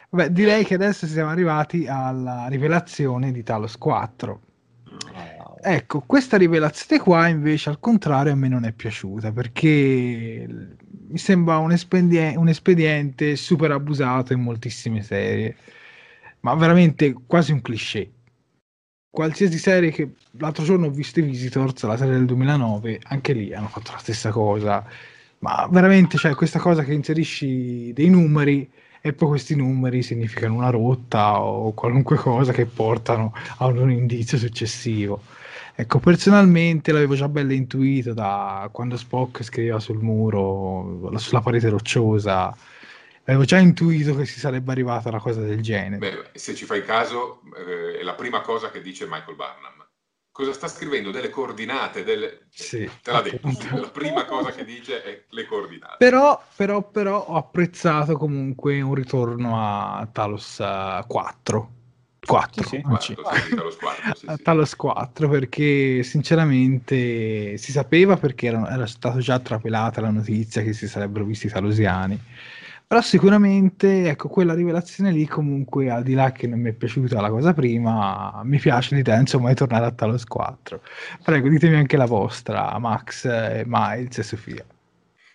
[0.10, 4.40] Beh, direi che adesso siamo arrivati alla rivelazione di Talos 4.
[5.64, 10.48] Ecco, questa rivelazione qua invece al contrario a me non è piaciuta perché
[11.08, 15.56] mi sembra un, espedie- un espediente super abusato in moltissime serie,
[16.42, 18.12] ma veramente quasi un cliché.
[19.10, 23.54] Qualsiasi serie che l'altro giorno ho visto i Visitors, la serie del 2009, anche lì
[23.54, 24.84] hanno fatto la stessa cosa,
[25.40, 28.68] ma veramente c'è cioè, questa cosa che inserisci dei numeri
[29.02, 34.38] e poi questi numeri significano una rotta o qualunque cosa che portano a un indizio
[34.40, 35.22] successivo
[35.82, 42.56] Ecco, personalmente l'avevo già bello intuito da quando Spock scriveva sul muro, sulla parete rocciosa.
[43.24, 45.98] Avevo già intuito che si sarebbe arrivata una cosa del genere.
[45.98, 49.84] Beh, se ci fai caso, eh, è la prima cosa che dice Michael Barnum.
[50.32, 51.10] Cosa sta scrivendo?
[51.10, 52.46] Delle coordinate, delle...
[52.52, 53.50] Sì, te l'ha detto.
[53.74, 55.96] La prima cosa che dice è le coordinate.
[55.98, 60.58] Però, però, però ho apprezzato comunque un ritorno a Talos
[61.08, 61.80] 4
[62.26, 62.82] 4, sì, sì.
[62.82, 63.16] 4,
[63.56, 64.44] Talos 4, sì, sì.
[64.44, 70.74] Talos 4 perché sinceramente si sapeva perché era, era stata già trapelata la notizia che
[70.74, 72.20] si sarebbero visti i talosiani.
[72.86, 77.22] Però sicuramente ecco quella rivelazione lì comunque al di là che non mi è piaciuta
[77.22, 80.82] la cosa prima mi piace l'idea insomma di tornare a Talos 4
[81.24, 83.26] prego ditemi anche la vostra Max,
[83.66, 84.66] Miles e Sofia.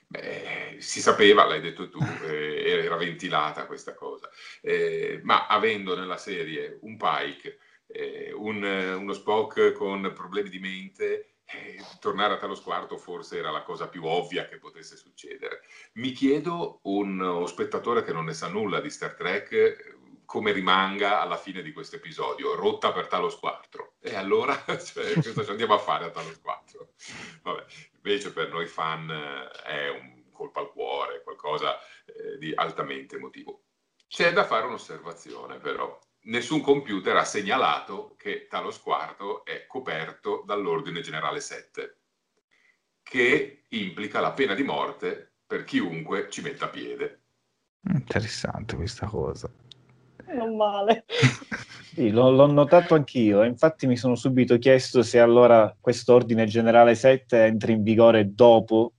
[0.09, 4.31] Beh, si sapeva, l'hai detto tu, eh, era ventilata questa cosa,
[4.63, 7.59] eh, ma avendo nella serie un Pike,
[7.89, 13.51] eh, un, uno Spock con problemi di mente, eh, tornare a Talos Quarto forse era
[13.51, 15.63] la cosa più ovvia che potesse succedere.
[15.95, 21.37] Mi chiedo, uno spettatore che non ne sa nulla di Star Trek, come rimanga alla
[21.37, 23.95] fine di questo episodio, rotta per Talos 4.
[24.01, 26.93] E allora, cioè, cosa ci andiamo a fare a Talos 4?
[27.43, 27.65] Vabbè,
[27.97, 33.63] invece per noi fan eh, è un colpa al cuore, qualcosa eh, di altamente emotivo.
[34.07, 35.99] C'è da fare un'osservazione però.
[36.27, 41.99] Nessun computer ha segnalato che Talos IV è coperto dall'ordine generale 7,
[43.03, 47.23] che implica la pena di morte per chiunque ci metta piede.
[47.89, 49.51] Interessante questa cosa.
[50.27, 51.05] Non male.
[51.97, 56.95] Sì, l'ho, l'ho, notato anch'io, infatti mi sono subito chiesto se allora questo ordine generale
[56.95, 58.96] 7 entra in vigore dopo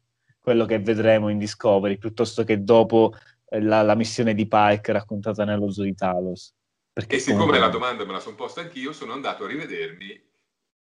[0.47, 3.13] quello che vedremo in Discovery, piuttosto che dopo
[3.49, 6.53] eh, la, la, missione di Pike raccontata nello zoo di Talos.
[6.93, 7.59] Perché e siccome come...
[7.59, 10.25] la domanda me la sono posta anch'io, sono andato a rivedermi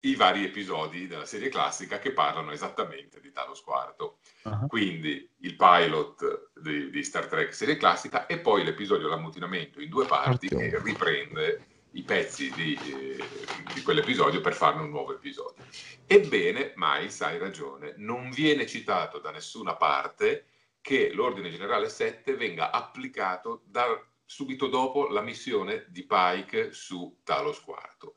[0.02, 4.14] i vari episodi della serie classica che parlano esattamente di Talos IV.
[4.44, 4.68] Uh-huh.
[4.68, 10.06] Quindi il pilot di, di, Star Trek serie classica e poi l'episodio L'ammutinamento in due
[10.06, 10.56] parti Oddio.
[10.56, 13.24] che riprende i pezzi di, eh,
[13.72, 15.64] di, quell'episodio per farne un nuovo episodio.
[16.06, 20.46] Ebbene, Miles, hai ragione, non viene citato da nessuna parte
[20.80, 23.86] che l'ordine generale 7 venga applicato da,
[24.24, 28.12] subito dopo la missione di Pike su Talos IV.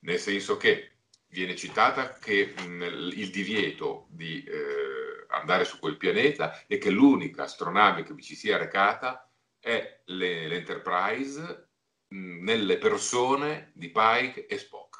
[0.00, 0.92] Nel senso che
[1.28, 2.82] viene citata che mh,
[3.14, 8.34] il divieto di eh, andare su quel pianeta e che l'unica astronave che vi ci
[8.34, 11.69] sia recata è le, l'Enterprise
[12.10, 14.98] nelle persone di Pike e Spock.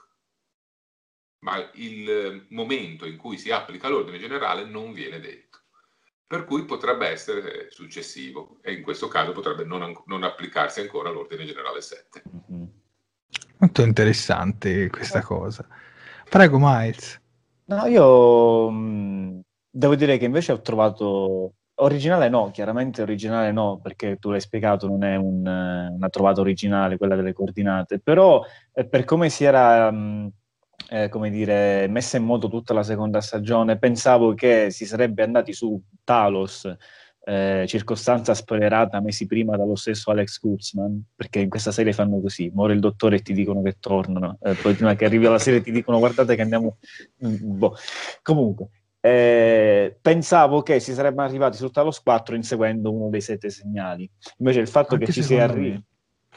[1.41, 5.59] Ma il momento in cui si applica l'ordine generale non viene detto.
[6.27, 11.45] Per cui potrebbe essere successivo e in questo caso potrebbe non, non applicarsi ancora l'ordine
[11.45, 12.23] generale 7.
[12.29, 12.65] Mm-hmm.
[13.59, 15.67] Molto interessante questa cosa.
[16.29, 17.21] Prego, Miles.
[17.65, 19.41] No, io mh,
[19.71, 24.87] devo dire che invece ho trovato originale no, chiaramente originale no, perché tu l'hai spiegato,
[24.87, 29.91] non è un, una trovata originale quella delle coordinate, però eh, per come si era,
[29.91, 30.33] mh,
[30.91, 35.53] eh, come dire, messa in moto tutta la seconda stagione, pensavo che si sarebbe andati
[35.53, 36.77] su Talos
[37.23, 42.51] eh, circostanza spoilerata mesi prima dallo stesso Alex Kurtzman, perché in questa serie fanno così,
[42.53, 45.61] muore il dottore e ti dicono che tornano, eh, poi prima che arrivi alla serie
[45.61, 46.79] ti dicono guardate che andiamo...
[47.25, 47.77] Mm, boh.
[48.23, 48.69] Comunque,
[49.01, 54.61] eh, pensavo che si sarebbero arrivati sul Talos 4 inseguendo uno dei sette segnali, invece
[54.61, 55.83] il fatto Anche che ci si arrivi...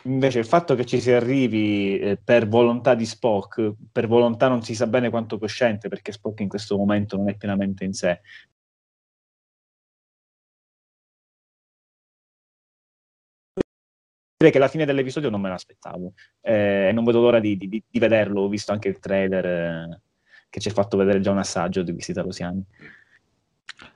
[0.05, 4.61] Invece il fatto che ci si arrivi eh, per volontà di Spock, per volontà non
[4.61, 8.19] si sa bene quanto cosciente, perché Spock in questo momento non è pienamente in sé,
[14.51, 16.13] che la fine dell'episodio non me l'aspettavo.
[16.41, 18.41] Eh, e non vedo l'ora di, di, di, vederlo.
[18.41, 20.01] Ho visto anche il trailer eh,
[20.53, 22.63] che ci ha fatto vedere già un assaggio di Visita Rosiani.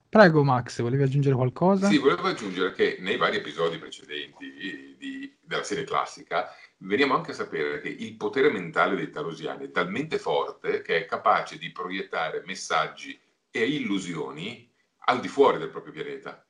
[0.09, 1.87] Prego Max, volevi aggiungere qualcosa?
[1.87, 7.35] Sì, volevo aggiungere che nei vari episodi precedenti di, della serie classica veniamo anche a
[7.35, 12.41] sapere che il potere mentale dei talosiani è talmente forte che è capace di proiettare
[12.43, 13.19] messaggi
[13.51, 14.67] e illusioni
[15.05, 16.43] al di fuori del proprio pianeta.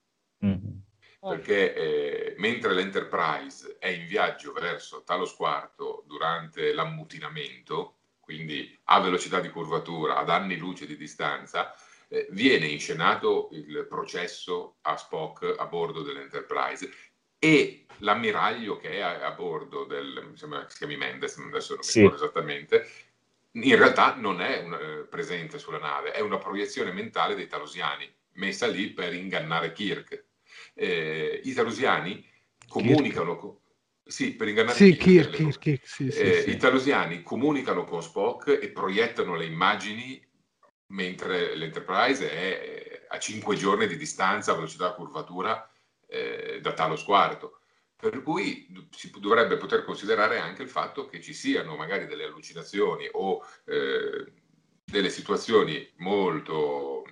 [0.46, 0.76] Mm-hmm
[1.20, 7.97] perché eh, mentre l'Enterprise è in viaggio verso Talos IV durante l'ammutinamento,
[8.28, 11.74] quindi a velocità di curvatura, ad anni luce di distanza,
[12.10, 16.92] eh, viene inscenato il processo a Spock a bordo dell'Enterprise
[17.40, 21.76] e l'ammiraglio che è a, a bordo del, mi sembra che si chiami Mendes, adesso
[21.76, 22.02] non mi sì.
[22.02, 22.90] ricordo esattamente,
[23.52, 28.14] in realtà non è un, eh, presente sulla nave, è una proiezione mentale dei talosiani,
[28.34, 30.26] messa lì per ingannare Kirk
[30.74, 32.26] eh, i talusiani
[32.68, 33.56] comunicano con...
[34.08, 38.48] Sì, per ingannare sì, Kirk, Kirk, Kirk, sì, sì, eh, I talusiani comunicano con Spock
[38.62, 40.26] e proiettano le immagini
[40.88, 45.70] mentre l'Enterprise è a 5 giorni di distanza velocità curvatura
[46.08, 47.50] eh, da Talos IV.
[47.96, 53.10] Per cui si dovrebbe poter considerare anche il fatto che ci siano magari delle allucinazioni
[53.12, 54.32] o eh,
[54.84, 57.04] delle situazioni molto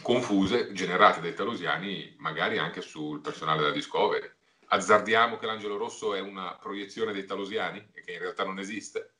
[0.00, 4.30] confuse generate dai talosiani magari anche sul personale della Discovery.
[4.70, 9.14] Azzardiamo che l'angelo rosso è una proiezione dei talosiani e che in realtà non esiste?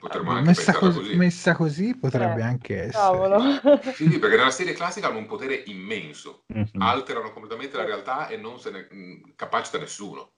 [0.00, 1.16] Potremmo anche messa, così, così.
[1.16, 2.92] messa così potrebbe eh, anche essere.
[2.92, 3.38] Cavolo.
[3.92, 6.80] Sì, perché nella serie classica hanno un potere immenso, mm-hmm.
[6.80, 10.32] alterano completamente la realtà e non se ne mh, capacita nessuno.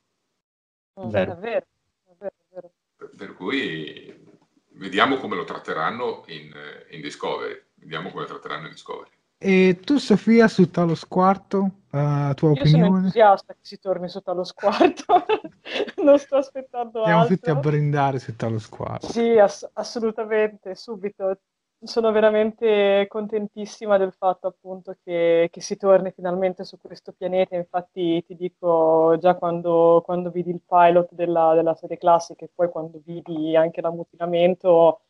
[1.01, 1.33] Mm, vero.
[1.33, 1.67] È vero,
[2.05, 2.73] è vero, è vero.
[2.97, 4.13] Per, per, cui
[4.73, 6.53] vediamo come lo tratteranno in,
[6.91, 7.63] in Discovery.
[7.75, 9.11] Vediamo come lo tratteranno in Discovery.
[9.45, 11.59] E tu, Sofia, su Talos Quarto,
[11.91, 12.69] uh, tua Io opinione?
[12.69, 15.25] sono entusiasta che si torni su Talos Quarto,
[16.05, 17.35] non sto aspettando Andiamo altro.
[17.35, 19.09] tutti a brindare su Talos Quarto.
[19.09, 21.41] Sì, ass- assolutamente, subito.
[21.83, 27.57] Sono veramente contentissima del fatto appunto che, che, si torni finalmente su questo pianeta.
[27.57, 32.69] Infatti ti dico già quando, quando vidi il pilot della, della serie classica e poi
[32.71, 35.01] quando vidi anche l'ammutinamento,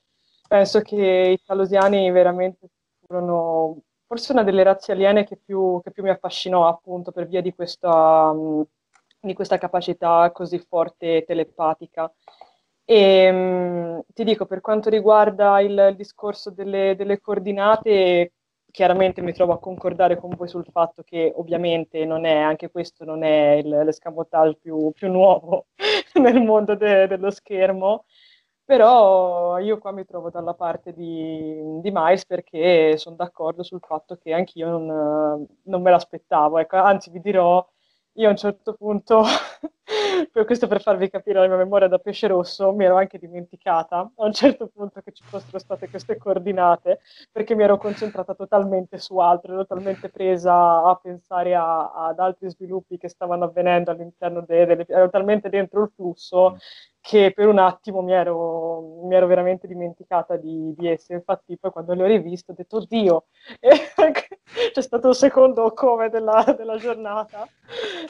[0.49, 2.71] penso che i talosiani veramente
[3.07, 3.83] furono
[4.13, 7.55] forse una delle razze aliene che più, che più mi affascinò appunto per via di
[7.55, 8.31] questa,
[9.19, 12.13] di questa capacità così forte telepatica.
[12.85, 18.33] E um, ti dico, per quanto riguarda il, il discorso delle, delle, coordinate,
[18.71, 23.07] chiaramente mi trovo a concordare con voi sul fatto che ovviamente non è, anche questo
[23.07, 25.69] non è il, l'escamotage più, più nuovo
[26.21, 28.05] nel mondo de, dello schermo,
[28.73, 34.17] Però io qua mi trovo dalla parte di, di Miles perché sono d'accordo sul fatto
[34.17, 36.57] che anch'io non, non me l'aspettavo.
[36.59, 37.63] Ecco, anzi, vi dirò,
[38.15, 39.23] io a un certo punto,
[40.33, 43.99] per questo per farvi capire la mia memoria da pesce rosso, mi ero anche dimenticata
[43.99, 47.01] a un certo punto che ci fossero state queste coordinate,
[47.31, 52.51] perché mi ero concentrata totalmente su altro, ero talmente presa a pensare a, ad altri
[52.51, 54.85] sviluppi che stavano avvenendo all'interno delle...
[54.89, 56.59] ero talmente dentro il flusso
[57.01, 61.15] che per un attimo mi ero, mi ero veramente dimenticata di, di, esse.
[61.15, 63.25] Infatti, poi quando le ho riviste ho detto, oddio,
[64.73, 67.47] c'è stato un secondo come della, della giornata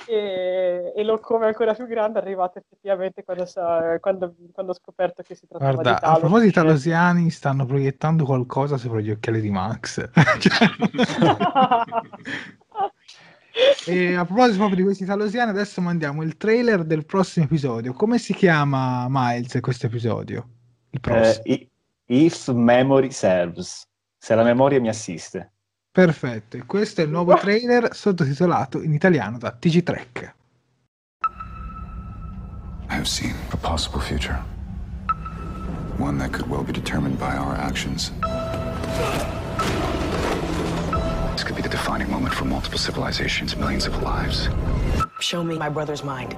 [0.06, 3.44] e, e, lo come ancora più grande è arrivato effettivamente quando,
[4.00, 6.16] quando, quando, ho scoperto che si trattava Guarda, di Talos.
[6.16, 10.08] A proposito di talosiani, stanno proiettando qualcosa sopra gli occhiali di Max.
[13.86, 17.92] E a proposito proprio di questi talosiani, adesso mandiamo il trailer del prossimo episodio.
[17.92, 20.48] Come si chiama Miles questo episodio?
[20.90, 21.42] Il prossimo.
[21.44, 21.68] Eh,
[22.06, 23.86] if Memory Serves.
[24.16, 25.51] Se la memoria mi assiste.
[25.92, 30.34] Perfetto, e questo è il nuovo trailer sottotitolato in italiano da TG Trek.
[32.88, 34.42] I have seen a possible future.
[35.98, 38.10] One that could well be determined by our actions.
[41.32, 44.48] This could be the defining moment for multiple civilizations, millions of lives.
[45.20, 46.34] Show me my brother's mind.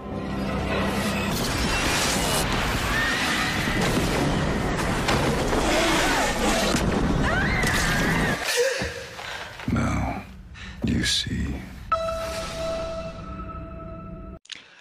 [10.95, 11.73] You see.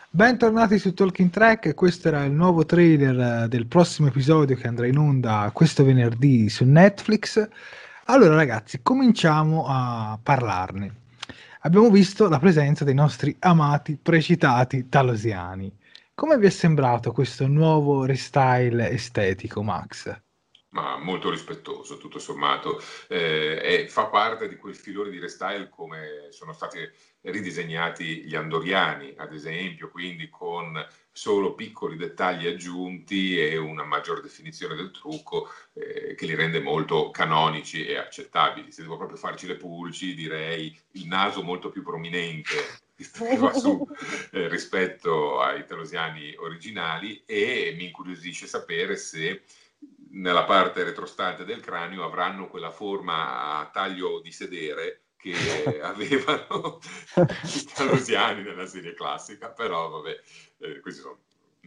[0.10, 4.98] Bentornati su Talking Track, questo era il nuovo trailer del prossimo episodio che andrà in
[4.98, 7.48] onda questo venerdì su Netflix.
[8.06, 11.02] Allora ragazzi, cominciamo a parlarne.
[11.62, 15.76] Abbiamo visto la presenza dei nostri amati, precitati talosiani.
[16.14, 20.23] Come vi è sembrato questo nuovo restyle estetico, Max?
[20.74, 22.82] Ma molto rispettoso tutto sommato.
[23.08, 26.78] Eh, e fa parte di quel filone di restyle come sono stati
[27.22, 34.76] ridisegnati gli andoriani ad esempio quindi con solo piccoli dettagli aggiunti e una maggior definizione
[34.76, 38.72] del trucco eh, che li rende molto canonici e accettabili.
[38.72, 42.82] Se devo proprio farci le pulci direi il naso molto più prominente
[43.54, 43.88] su
[44.32, 49.44] eh, rispetto ai telosiani originali e mi incuriosisce sapere se
[50.14, 55.34] nella parte retrostante del cranio avranno quella forma a taglio di sedere che
[55.82, 56.80] avevano
[57.16, 60.22] i talosiani nella serie classica, però vabbè,
[60.60, 61.20] eh, queste sono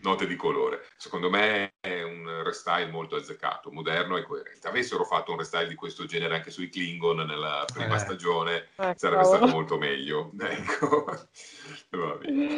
[0.02, 0.84] note di colore.
[0.96, 4.68] Secondo me è un restyle molto azzeccato, moderno e coerente.
[4.68, 8.00] Avessero fatto un restyle di questo genere anche sui Klingon nella prima eh.
[8.00, 10.32] stagione, eh, sarebbe stato molto meglio.
[10.46, 11.04] Ecco.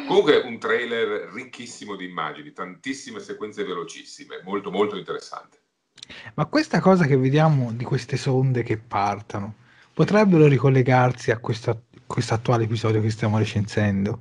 [0.07, 5.59] Comunque un trailer ricchissimo di immagini, tantissime sequenze velocissime, molto molto interessante.
[6.35, 9.55] Ma questa cosa che vediamo di queste sonde che partono,
[9.93, 11.83] potrebbero ricollegarsi a questo
[12.29, 14.19] attuale episodio che stiamo recensendo?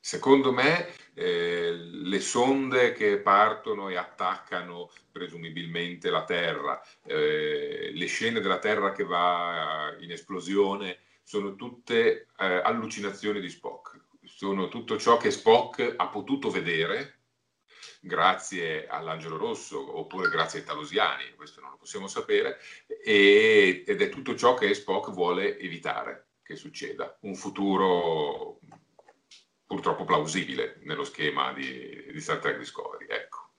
[0.00, 8.40] Secondo me eh, le sonde che partono e attaccano presumibilmente la Terra, eh, le scene
[8.40, 13.98] della Terra che va in esplosione, sono tutte eh, allucinazioni di Spock.
[14.24, 17.19] Sono tutto ciò che Spock ha potuto vedere
[18.00, 22.58] grazie all'Angelo Rosso oppure grazie ai Talosiani, questo non lo possiamo sapere,
[23.04, 27.18] e, ed è tutto ciò che Spock vuole evitare che succeda.
[27.20, 28.58] Un futuro
[29.66, 33.06] purtroppo plausibile nello schema di, di Star Trek Discovery.
[33.08, 33.50] Ecco.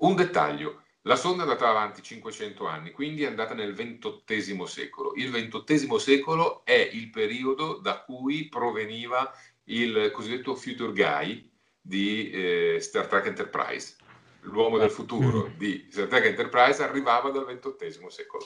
[0.00, 0.82] Un dettaglio.
[1.02, 5.14] La sonda è andata avanti 500 anni, quindi è andata nel XXVIII secolo.
[5.14, 9.32] Il XXVIII secolo è il periodo da cui proveniva
[9.64, 11.48] il cosiddetto Future Guy,
[11.86, 13.94] di eh, Star Trek Enterprise.
[14.40, 15.58] L'uomo del futuro mm.
[15.58, 18.44] di Star Trek Enterprise arrivava dal XXVIII secolo.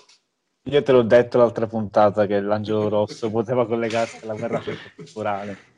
[0.65, 4.63] Io te l'ho detto l'altra puntata che l'angelo rosso poteva collegarsi alla guerra
[4.95, 5.69] temporale.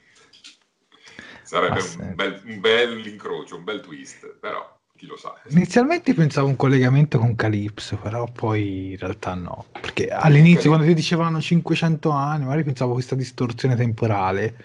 [1.42, 5.34] Sarebbe ah, un, bel, un bel incrocio, un bel twist, però chi lo sa.
[5.50, 9.66] Inizialmente pensavo un collegamento con Calypso, però poi in realtà no.
[9.72, 14.56] Perché all'inizio, quando ti dicevano 500 anni, magari pensavo questa distorsione temporale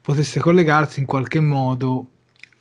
[0.00, 2.06] potesse collegarsi in qualche modo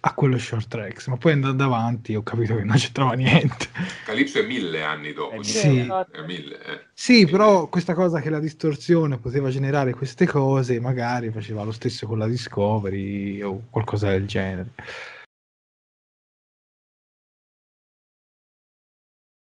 [0.02, 3.68] a quello short tracks, ma poi andando avanti ho capito che non c'entrava niente.
[4.06, 5.44] Calypso è mille anni dopo.
[5.44, 6.82] Sì, è mille, eh.
[6.94, 12.08] sì però questa cosa che la distorsione poteva generare queste cose, magari faceva lo stesso
[12.08, 14.70] con la Discovery o qualcosa del genere.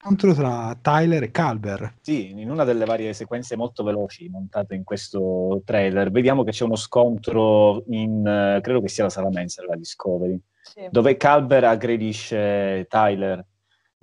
[0.02, 1.94] Scontro tra Tyler e Calber.
[2.00, 6.64] Sì, in una delle varie sequenze molto veloci montate in questo trailer, vediamo che c'è
[6.64, 10.88] uno scontro in, uh, credo che sia la Salamancer, la Discovery, sì.
[10.90, 13.46] dove Calber aggredisce Tyler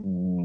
[0.02, 0.39] mh,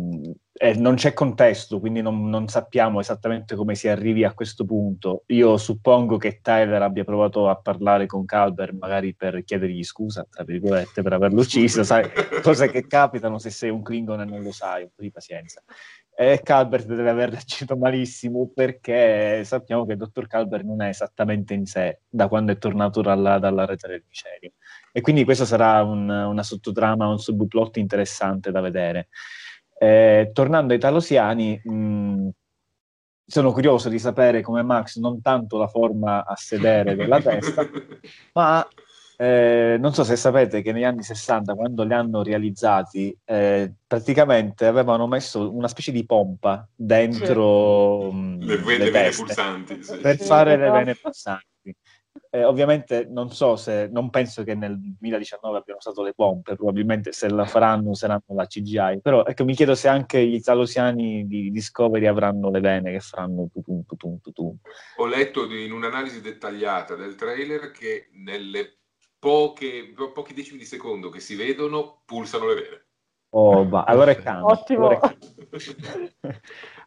[0.65, 5.25] eh, non c'è contesto, quindi non, non, sappiamo esattamente come si arrivi a questo punto.
[5.27, 10.43] Io suppongo che Tyler abbia provato a parlare con Calber, magari per chiedergli scusa, tra
[10.43, 12.09] virgolette, per averlo ucciso, sai,
[12.43, 15.63] cose che capitano se sei un Klingon e non lo sai, un po' di pazienza.
[16.17, 21.53] E Calbert deve aver reagito malissimo perché sappiamo che il dottor Calbert non è esattamente
[21.53, 24.53] in sé da quando è tornato dalla, dalla rete del micelio.
[24.93, 29.09] E quindi questo sarà un, una sottotrama, un subplot interessante da vedere.
[29.77, 32.29] Eh, tornando ai talosiani, mh,
[33.27, 37.67] sono curioso di sapere come Max non tanto la forma a sedere della testa,
[38.35, 38.67] ma
[39.17, 44.67] eh, non so se sapete che negli anni 60, quando li hanno realizzati, eh, praticamente
[44.67, 48.17] avevano messo una specie di pompa dentro sì.
[48.17, 49.97] mh, le, le, le vene pulsanti sì.
[49.99, 51.53] per fare le vene pulsanti.
[52.31, 57.13] Eh, ovviamente non so se, non penso che nel 2019 abbiano usato le pompe, probabilmente
[57.13, 61.51] se la faranno useranno la CGI, però ecco, mi chiedo se anche gli talosiani di
[61.51, 64.57] Discovery avranno le vene che faranno tutum, tutum, tutum.
[64.97, 68.79] Ho letto in un'analisi dettagliata del trailer che nelle
[69.19, 72.87] poche, pochi decimi di secondo che si vedono pulsano le vene.
[73.31, 74.53] Oh, va, allora è cambio.
[74.53, 74.89] Ottimo.
[74.89, 75.17] Allora è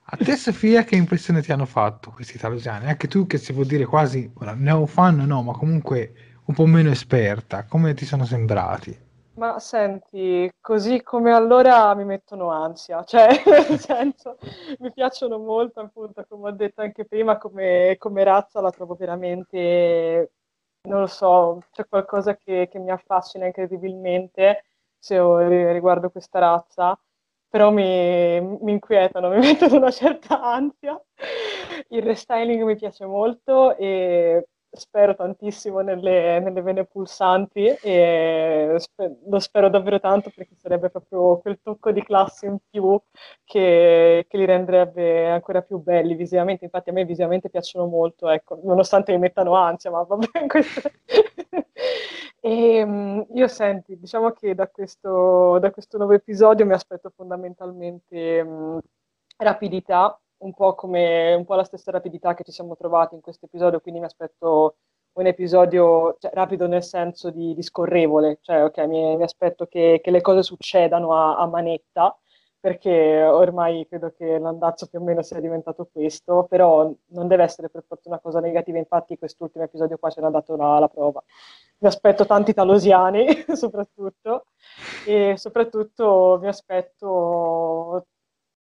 [0.10, 2.88] A te Sofia che impressione ti hanno fatto questi talosiani?
[2.88, 6.90] Anche tu che si può dire quasi, ora, neofan no, ma comunque un po' meno
[6.90, 8.98] esperta, come ti sono sembrati?
[9.34, 13.28] Ma senti, così come allora mi mettono ansia, cioè
[13.68, 14.38] nel senso
[14.80, 20.32] mi piacciono molto, appunto, come ho detto anche prima, come, come razza la trovo veramente,
[20.84, 24.64] non lo so, c'è qualcosa che, che mi affascina incredibilmente
[24.98, 25.18] se
[25.74, 26.98] riguardo questa razza
[27.50, 31.00] però mi, mi inquietano, mi mettono una certa ansia.
[31.90, 39.40] Il restyling mi piace molto e spero tantissimo nelle, nelle vene pulsanti e sper- lo
[39.40, 43.00] spero davvero tanto perché sarebbe proprio quel tocco di classe in più
[43.44, 46.66] che, che, li rendrebbe ancora più belli visivamente.
[46.66, 50.82] Infatti a me visivamente piacciono molto, ecco, nonostante mi mettano ansia, ma va bene questo.
[52.48, 58.40] E, um, io senti, diciamo che da questo, da questo nuovo episodio mi aspetto fondamentalmente
[58.42, 58.80] um,
[59.38, 63.46] rapidità un po' come un po' la stessa rapidità che ci siamo trovati in questo
[63.48, 64.78] episodio, quindi mi aspetto
[65.14, 70.00] un episodio cioè, rapido nel senso di, di scorrevole, cioè ok, mi, mi aspetto che,
[70.02, 72.18] che, le cose succedano a, a, manetta,
[72.60, 77.70] perché ormai credo che l'andazzo più o meno sia diventato questo, però non deve essere
[77.70, 81.24] per forza una cosa negativa, infatti quest'ultimo episodio qua ce l'ha dato la, la prova.
[81.80, 83.26] Mi aspetto tanti talosiani,
[83.56, 84.46] soprattutto,
[85.06, 88.06] e soprattutto mi aspetto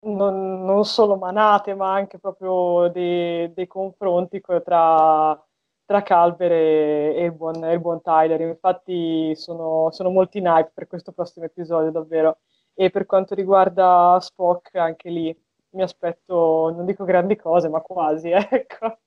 [0.06, 5.44] non, non, solo manate, ma anche proprio dei, dei confronti tra,
[5.86, 8.42] tra Calver e, il buon, il buon, Tyler.
[8.42, 12.40] Infatti sono, sono molti in hype per questo prossimo episodio, davvero.
[12.76, 15.36] E per quanto riguarda Spock, anche lì
[15.72, 19.00] mi aspetto, non dico grandi cose, ma quasi, ecco.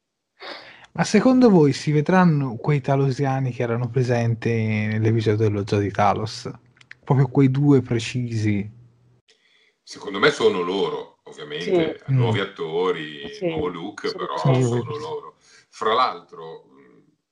[0.93, 6.51] Ma secondo voi si vedranno quei talosiani che erano presenti nell'episodio dello Zoo di Talos?
[7.05, 8.77] Proprio quei due precisi
[9.89, 12.13] Secondo me sono loro, ovviamente, sì.
[12.13, 13.47] nuovi attori, sì.
[13.47, 14.63] nuovo look, però sì.
[14.63, 15.37] sono loro.
[15.71, 16.67] Fra l'altro,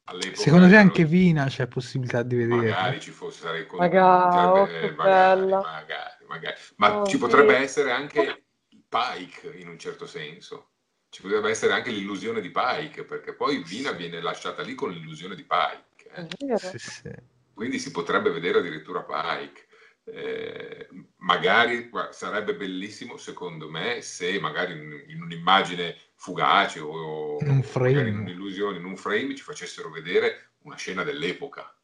[0.04, 0.40] all'epoca...
[0.40, 2.70] Secondo te anche Vina c'è possibilità di vedere?
[2.70, 3.66] Magari ci fosse...
[3.76, 8.44] Magari, oh, magari, magari, magari, Ma oh, ci potrebbe essere anche
[8.88, 10.70] Pike, in un certo senso.
[11.08, 15.34] Ci potrebbe essere anche l'illusione di Pike, perché poi Vina viene lasciata lì con l'illusione
[15.34, 16.10] di Pike.
[16.14, 17.22] Eh?
[17.54, 19.64] Quindi si potrebbe vedere addirittura Pike.
[20.08, 27.50] Eh, magari guarda, sarebbe bellissimo secondo me se magari in, in un'immagine fugace o in,
[27.50, 28.08] un frame.
[28.08, 31.74] in un'illusione, in un frame ci facessero vedere una scena dell'epoca.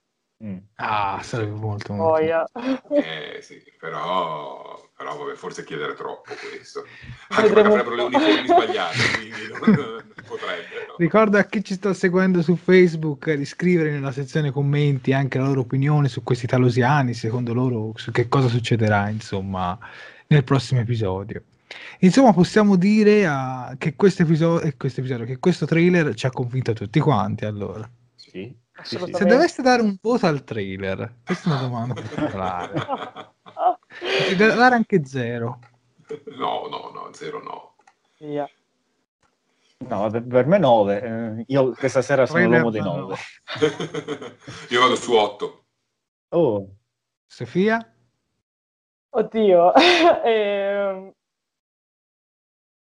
[0.44, 0.58] Mm.
[0.76, 2.14] Ah, sarebbe molto, molto.
[2.14, 2.44] Oh, yeah.
[2.90, 6.84] eh, sì, però però vabbè, forse chiedere troppo questo.
[7.30, 10.86] Anche perché avrebbero le uniformi sbagliate, quindi non, non potrebbe.
[10.86, 10.94] No?
[10.96, 15.46] Ricordo a chi ci sta seguendo su Facebook di scrivere nella sezione commenti anche la
[15.46, 19.76] loro opinione su questi talosiani, secondo loro su che cosa succederà, insomma,
[20.28, 21.42] nel prossimo episodio.
[22.00, 26.30] Insomma, possiamo dire uh, che, questo episodio, eh, questo episodio, che questo trailer ci ha
[26.30, 27.88] convinto tutti quanti, allora.
[28.14, 28.61] Sì.
[28.82, 32.72] Se doveste dare un voto al trailer, questa è una domanda particolare.
[34.28, 35.58] Ti deve dare anche zero.
[36.36, 37.76] No, no, no, zero no.
[38.18, 38.48] Yeah.
[39.88, 41.02] No, per me 9.
[41.02, 43.16] Eh, io questa sera sono l'uomo dei 9.
[44.70, 45.64] io vado su 8.
[46.30, 46.68] Oh.
[47.26, 47.94] Sofia?
[49.10, 49.72] Oddio.
[50.24, 51.14] eh,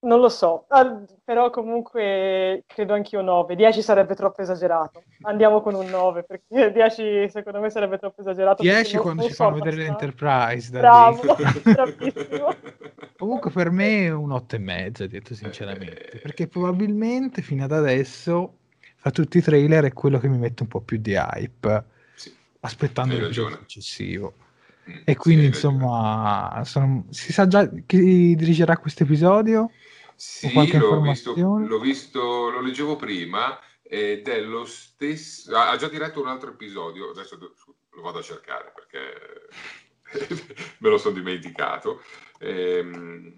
[0.01, 3.55] Non lo so, ah, però comunque credo anch'io 9.
[3.57, 5.03] 10 sarebbe troppo esagerato.
[5.23, 8.61] Andiamo con un 9 perché 10 secondo me sarebbe troppo esagerato.
[8.61, 10.71] 10 non- quando ci so fanno vedere l'Enterprise.
[10.71, 11.21] da Bravo.
[13.17, 18.53] Comunque per me è un 8 e mezzo, detto sinceramente, perché probabilmente fino ad adesso
[18.95, 21.83] fra tutti i trailer è quello che mi mette un po' più di hype,
[22.61, 23.67] aspettando hai l'episodio ragione.
[23.67, 24.33] successivo.
[25.03, 29.71] E quindi insomma, sono- si sa già chi dirigerà questo episodio?
[30.19, 35.55] Sì, l'ho visto, l'ho visto, lo leggevo prima ed è lo stesso.
[35.55, 37.11] Ha già diretto un altro episodio.
[37.11, 39.47] Adesso lo vado a cercare perché
[40.79, 42.01] me lo sono dimenticato.
[42.39, 43.33] Ehm,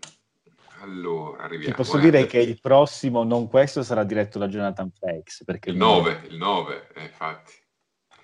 [0.79, 1.75] allora, Ti arriviamo.
[1.75, 2.01] posso eh.
[2.01, 5.43] dire che il prossimo, non questo, sarà diretto da Jonathan Frakes.
[5.45, 7.53] Perché Il 9, il 9, eh, infatti.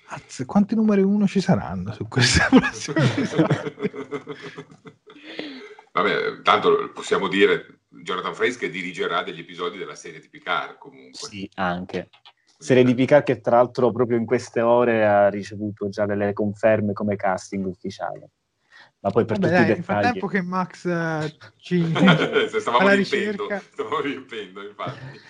[0.08, 3.06] Cazzo, quanti numeri uno ci saranno su questa prossima
[5.92, 11.28] Vabbè, tanto possiamo dire Jonathan Frakes che dirigerà degli episodi della serie di Picard comunque.
[11.28, 12.10] Sì, anche.
[12.60, 16.94] Serie di Picard che tra l'altro proprio in queste ore ha ricevuto già delle conferme
[16.94, 18.32] come casting ufficiale.
[19.00, 20.02] Ma poi per Vabbè, tutti dai, i nel dettagli...
[20.02, 21.84] frattempo che Max eh, ci
[22.60, 25.22] stavamo riempendo, ricerca stavamo riempendo, infatti.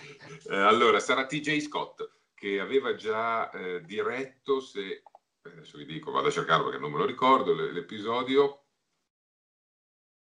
[0.50, 5.04] Eh, allora, sarà TJ Scott che aveva già eh, diretto, se
[5.42, 8.66] adesso vi dico, vado a cercarlo perché non me lo ricordo, l- l'episodio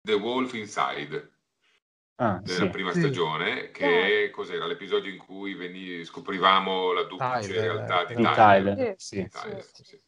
[0.00, 1.35] The Wolf Inside
[2.18, 2.70] Ah, della sì.
[2.70, 3.00] prima Sì.
[3.00, 8.34] stagione, che cos'era l'episodio in cui veni- scoprivamo la duplice Tyler, realtà di Tyler.
[8.34, 10.00] Tyler, Sì, Tyler, sì.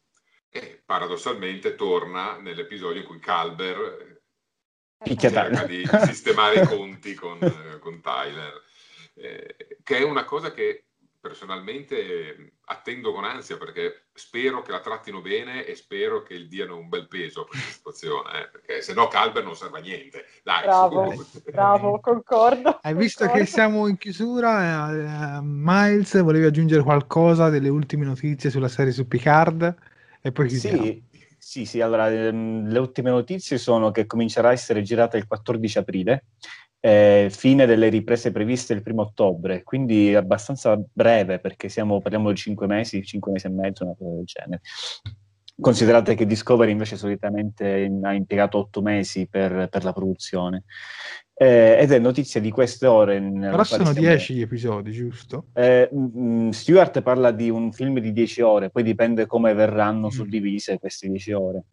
[0.49, 4.21] E paradossalmente torna nell'episodio in cui Calber
[4.97, 5.67] Picchia cerca Tyler.
[5.67, 8.59] di sistemare i conti con, eh, con Tyler,
[9.13, 10.85] eh, che è una cosa che
[11.19, 16.77] personalmente attendo con ansia perché spero che la trattino bene e spero che gli diano
[16.77, 20.25] un bel peso a questa situazione, eh, perché se no Calber non serve a niente.
[20.43, 21.15] Dai, Bravo,
[21.51, 22.79] bravo, concordo.
[22.81, 23.43] Hai visto concordo.
[23.43, 25.37] che siamo in chiusura?
[25.37, 29.75] eh, Miles, volevi aggiungere qualcosa delle ultime notizie sulla serie su Picard?
[30.21, 30.83] E poi chiudiamo.
[30.83, 31.03] Sì,
[31.37, 35.77] sì, sì, allora ehm, le ultime notizie sono che comincerà a essere girata il 14
[35.77, 36.25] aprile,
[36.81, 42.37] eh, fine delle riprese previste il primo ottobre, quindi abbastanza breve perché siamo, parliamo di
[42.37, 44.61] 5 mesi, 5 mesi e mezzo, una cosa del genere.
[45.61, 50.63] Considerate che Discovery invece solitamente ha impiegato 8 mesi per, per la produzione.
[51.33, 53.17] Eh, ed è notizia di queste ore.
[53.17, 55.47] in- Però sono apparizione- 10 gli episodi, giusto?
[55.53, 60.79] eh, mh, Stewart parla di un film di 10 ore, poi dipende come verranno suddivise
[60.79, 61.63] queste 10 ore.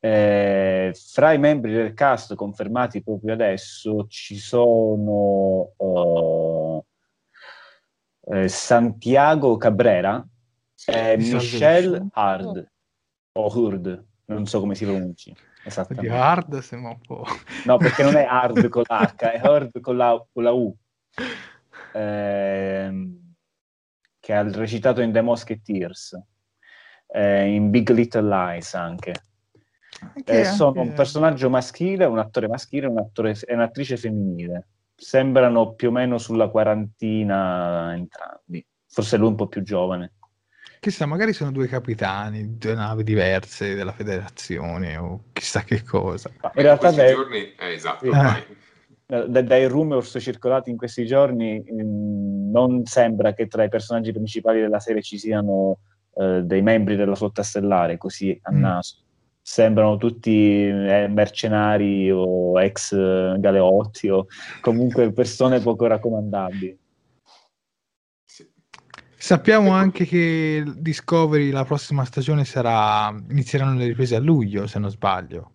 [0.00, 6.82] Eh, fra i membri del cast confermati proprio adesso ci sono eh,
[8.42, 10.24] eh, Santiago Cabrera
[10.86, 12.14] e Michelle Salvation.
[12.14, 12.70] Hurd,
[13.32, 16.10] o Hurd, non so come si pronunci Oddio, esattamente.
[16.10, 17.24] hard sembra un po'.
[17.64, 20.74] No, perché non è hard con l'H, è hard con la, con la U.
[21.92, 23.34] Ehm,
[24.20, 26.20] che ha recitato in The Musketeers,
[27.08, 29.14] eh, in Big Little Lies anche.
[30.14, 33.96] Anche- Eh, sono anche- un personaggio maschile, un attore maschile e un attore- e un'attrice
[33.96, 34.66] femminile.
[34.94, 38.64] Sembrano più o meno sulla quarantina entrambi.
[38.88, 40.12] Forse lui un po' più giovane.
[40.80, 46.30] Chissà, magari sono due capitani, due navi diverse della federazione o chissà che cosa.
[46.40, 48.10] Ma in realtà dai- giorni, eh, esatto, Sì.
[48.10, 48.42] vai.
[49.10, 54.12] Eh, da- dai rumors circolati in questi giorni mm, non sembra che tra i personaggi
[54.12, 55.78] principali della serie ci siano
[56.20, 58.64] eh, dei membri della flotta stellare così a Mm.
[59.48, 64.26] Sembrano tutti eh, mercenari o ex eh, galeotti o
[64.60, 66.78] comunque persone poco raccomandabili.
[69.16, 74.90] Sappiamo anche che Discovery la prossima stagione sarà inizieranno le riprese a luglio, se non
[74.90, 75.52] sbaglio.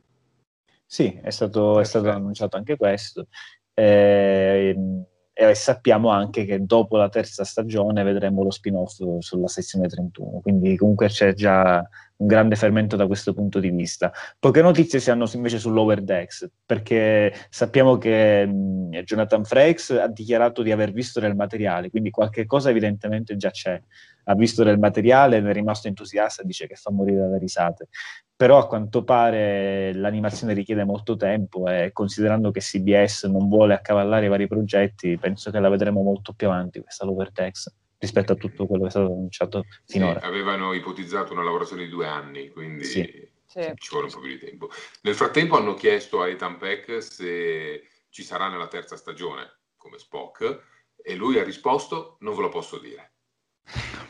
[0.84, 3.28] Sì, è stato, è stato annunciato anche questo.
[3.76, 10.40] Ehm, e sappiamo anche che dopo la terza stagione vedremo lo spin-off sulla sezione 31,
[10.42, 11.88] quindi comunque c'è già
[12.24, 14.12] un grande fermento da questo punto di vista.
[14.40, 20.62] Poche notizie si hanno invece sull'Over Decks, perché sappiamo che mh, Jonathan Frakes ha dichiarato
[20.62, 23.80] di aver visto del materiale, quindi qualche cosa evidentemente già c'è.
[24.26, 27.90] Ha visto del materiale, ne è rimasto entusiasta, dice che fa morire dalle risate
[28.36, 34.26] però a quanto pare l'animazione richiede molto tempo e considerando che CBS non vuole accavallare
[34.26, 37.72] i vari progetti, penso che la vedremo molto più avanti questa Lovertex
[38.04, 40.20] rispetto a tutto quello che è stato annunciato Sì, finora.
[40.20, 43.32] avevano ipotizzato una lavorazione di due anni, quindi Sì.
[43.46, 43.72] Sì.
[43.78, 44.70] ci vuole un po' più di tempo.
[45.04, 50.62] Nel frattempo hanno chiesto a Ethan Peck se ci sarà nella terza stagione come Spock
[51.02, 53.13] e lui ha risposto non ve lo posso dire.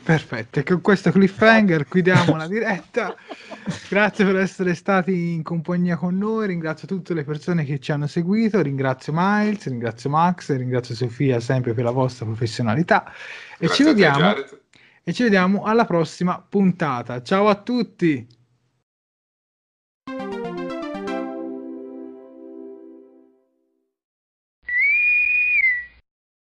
[0.04, 3.16] Perfetto, e con questo cliffhanger chiudiamo la diretta.
[3.88, 8.08] Grazie per essere stati in compagnia con noi, ringrazio tutte le persone che ci hanno
[8.08, 13.14] seguito, ringrazio Miles, ringrazio Max, ringrazio Sofia sempre per la vostra professionalità
[13.58, 14.34] e ci, vediamo,
[15.04, 17.22] e ci vediamo alla prossima puntata.
[17.22, 18.28] Ciao a tutti!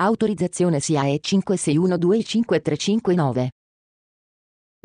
[0.00, 3.48] Autorizzazione SIAE 56125359.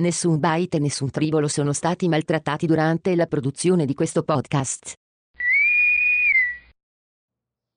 [0.02, 4.94] Nessun byte e nessun tribolo sono stati maltrattati durante la produzione di questo podcast.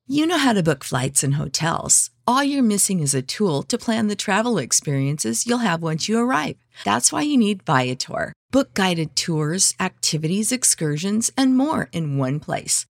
[0.09, 2.09] You know how to book flights and hotels.
[2.25, 6.17] All you're missing is a tool to plan the travel experiences you'll have once you
[6.17, 6.55] arrive.
[6.85, 8.33] That's why you need Viator.
[8.49, 12.87] Book guided tours, activities, excursions, and more in one place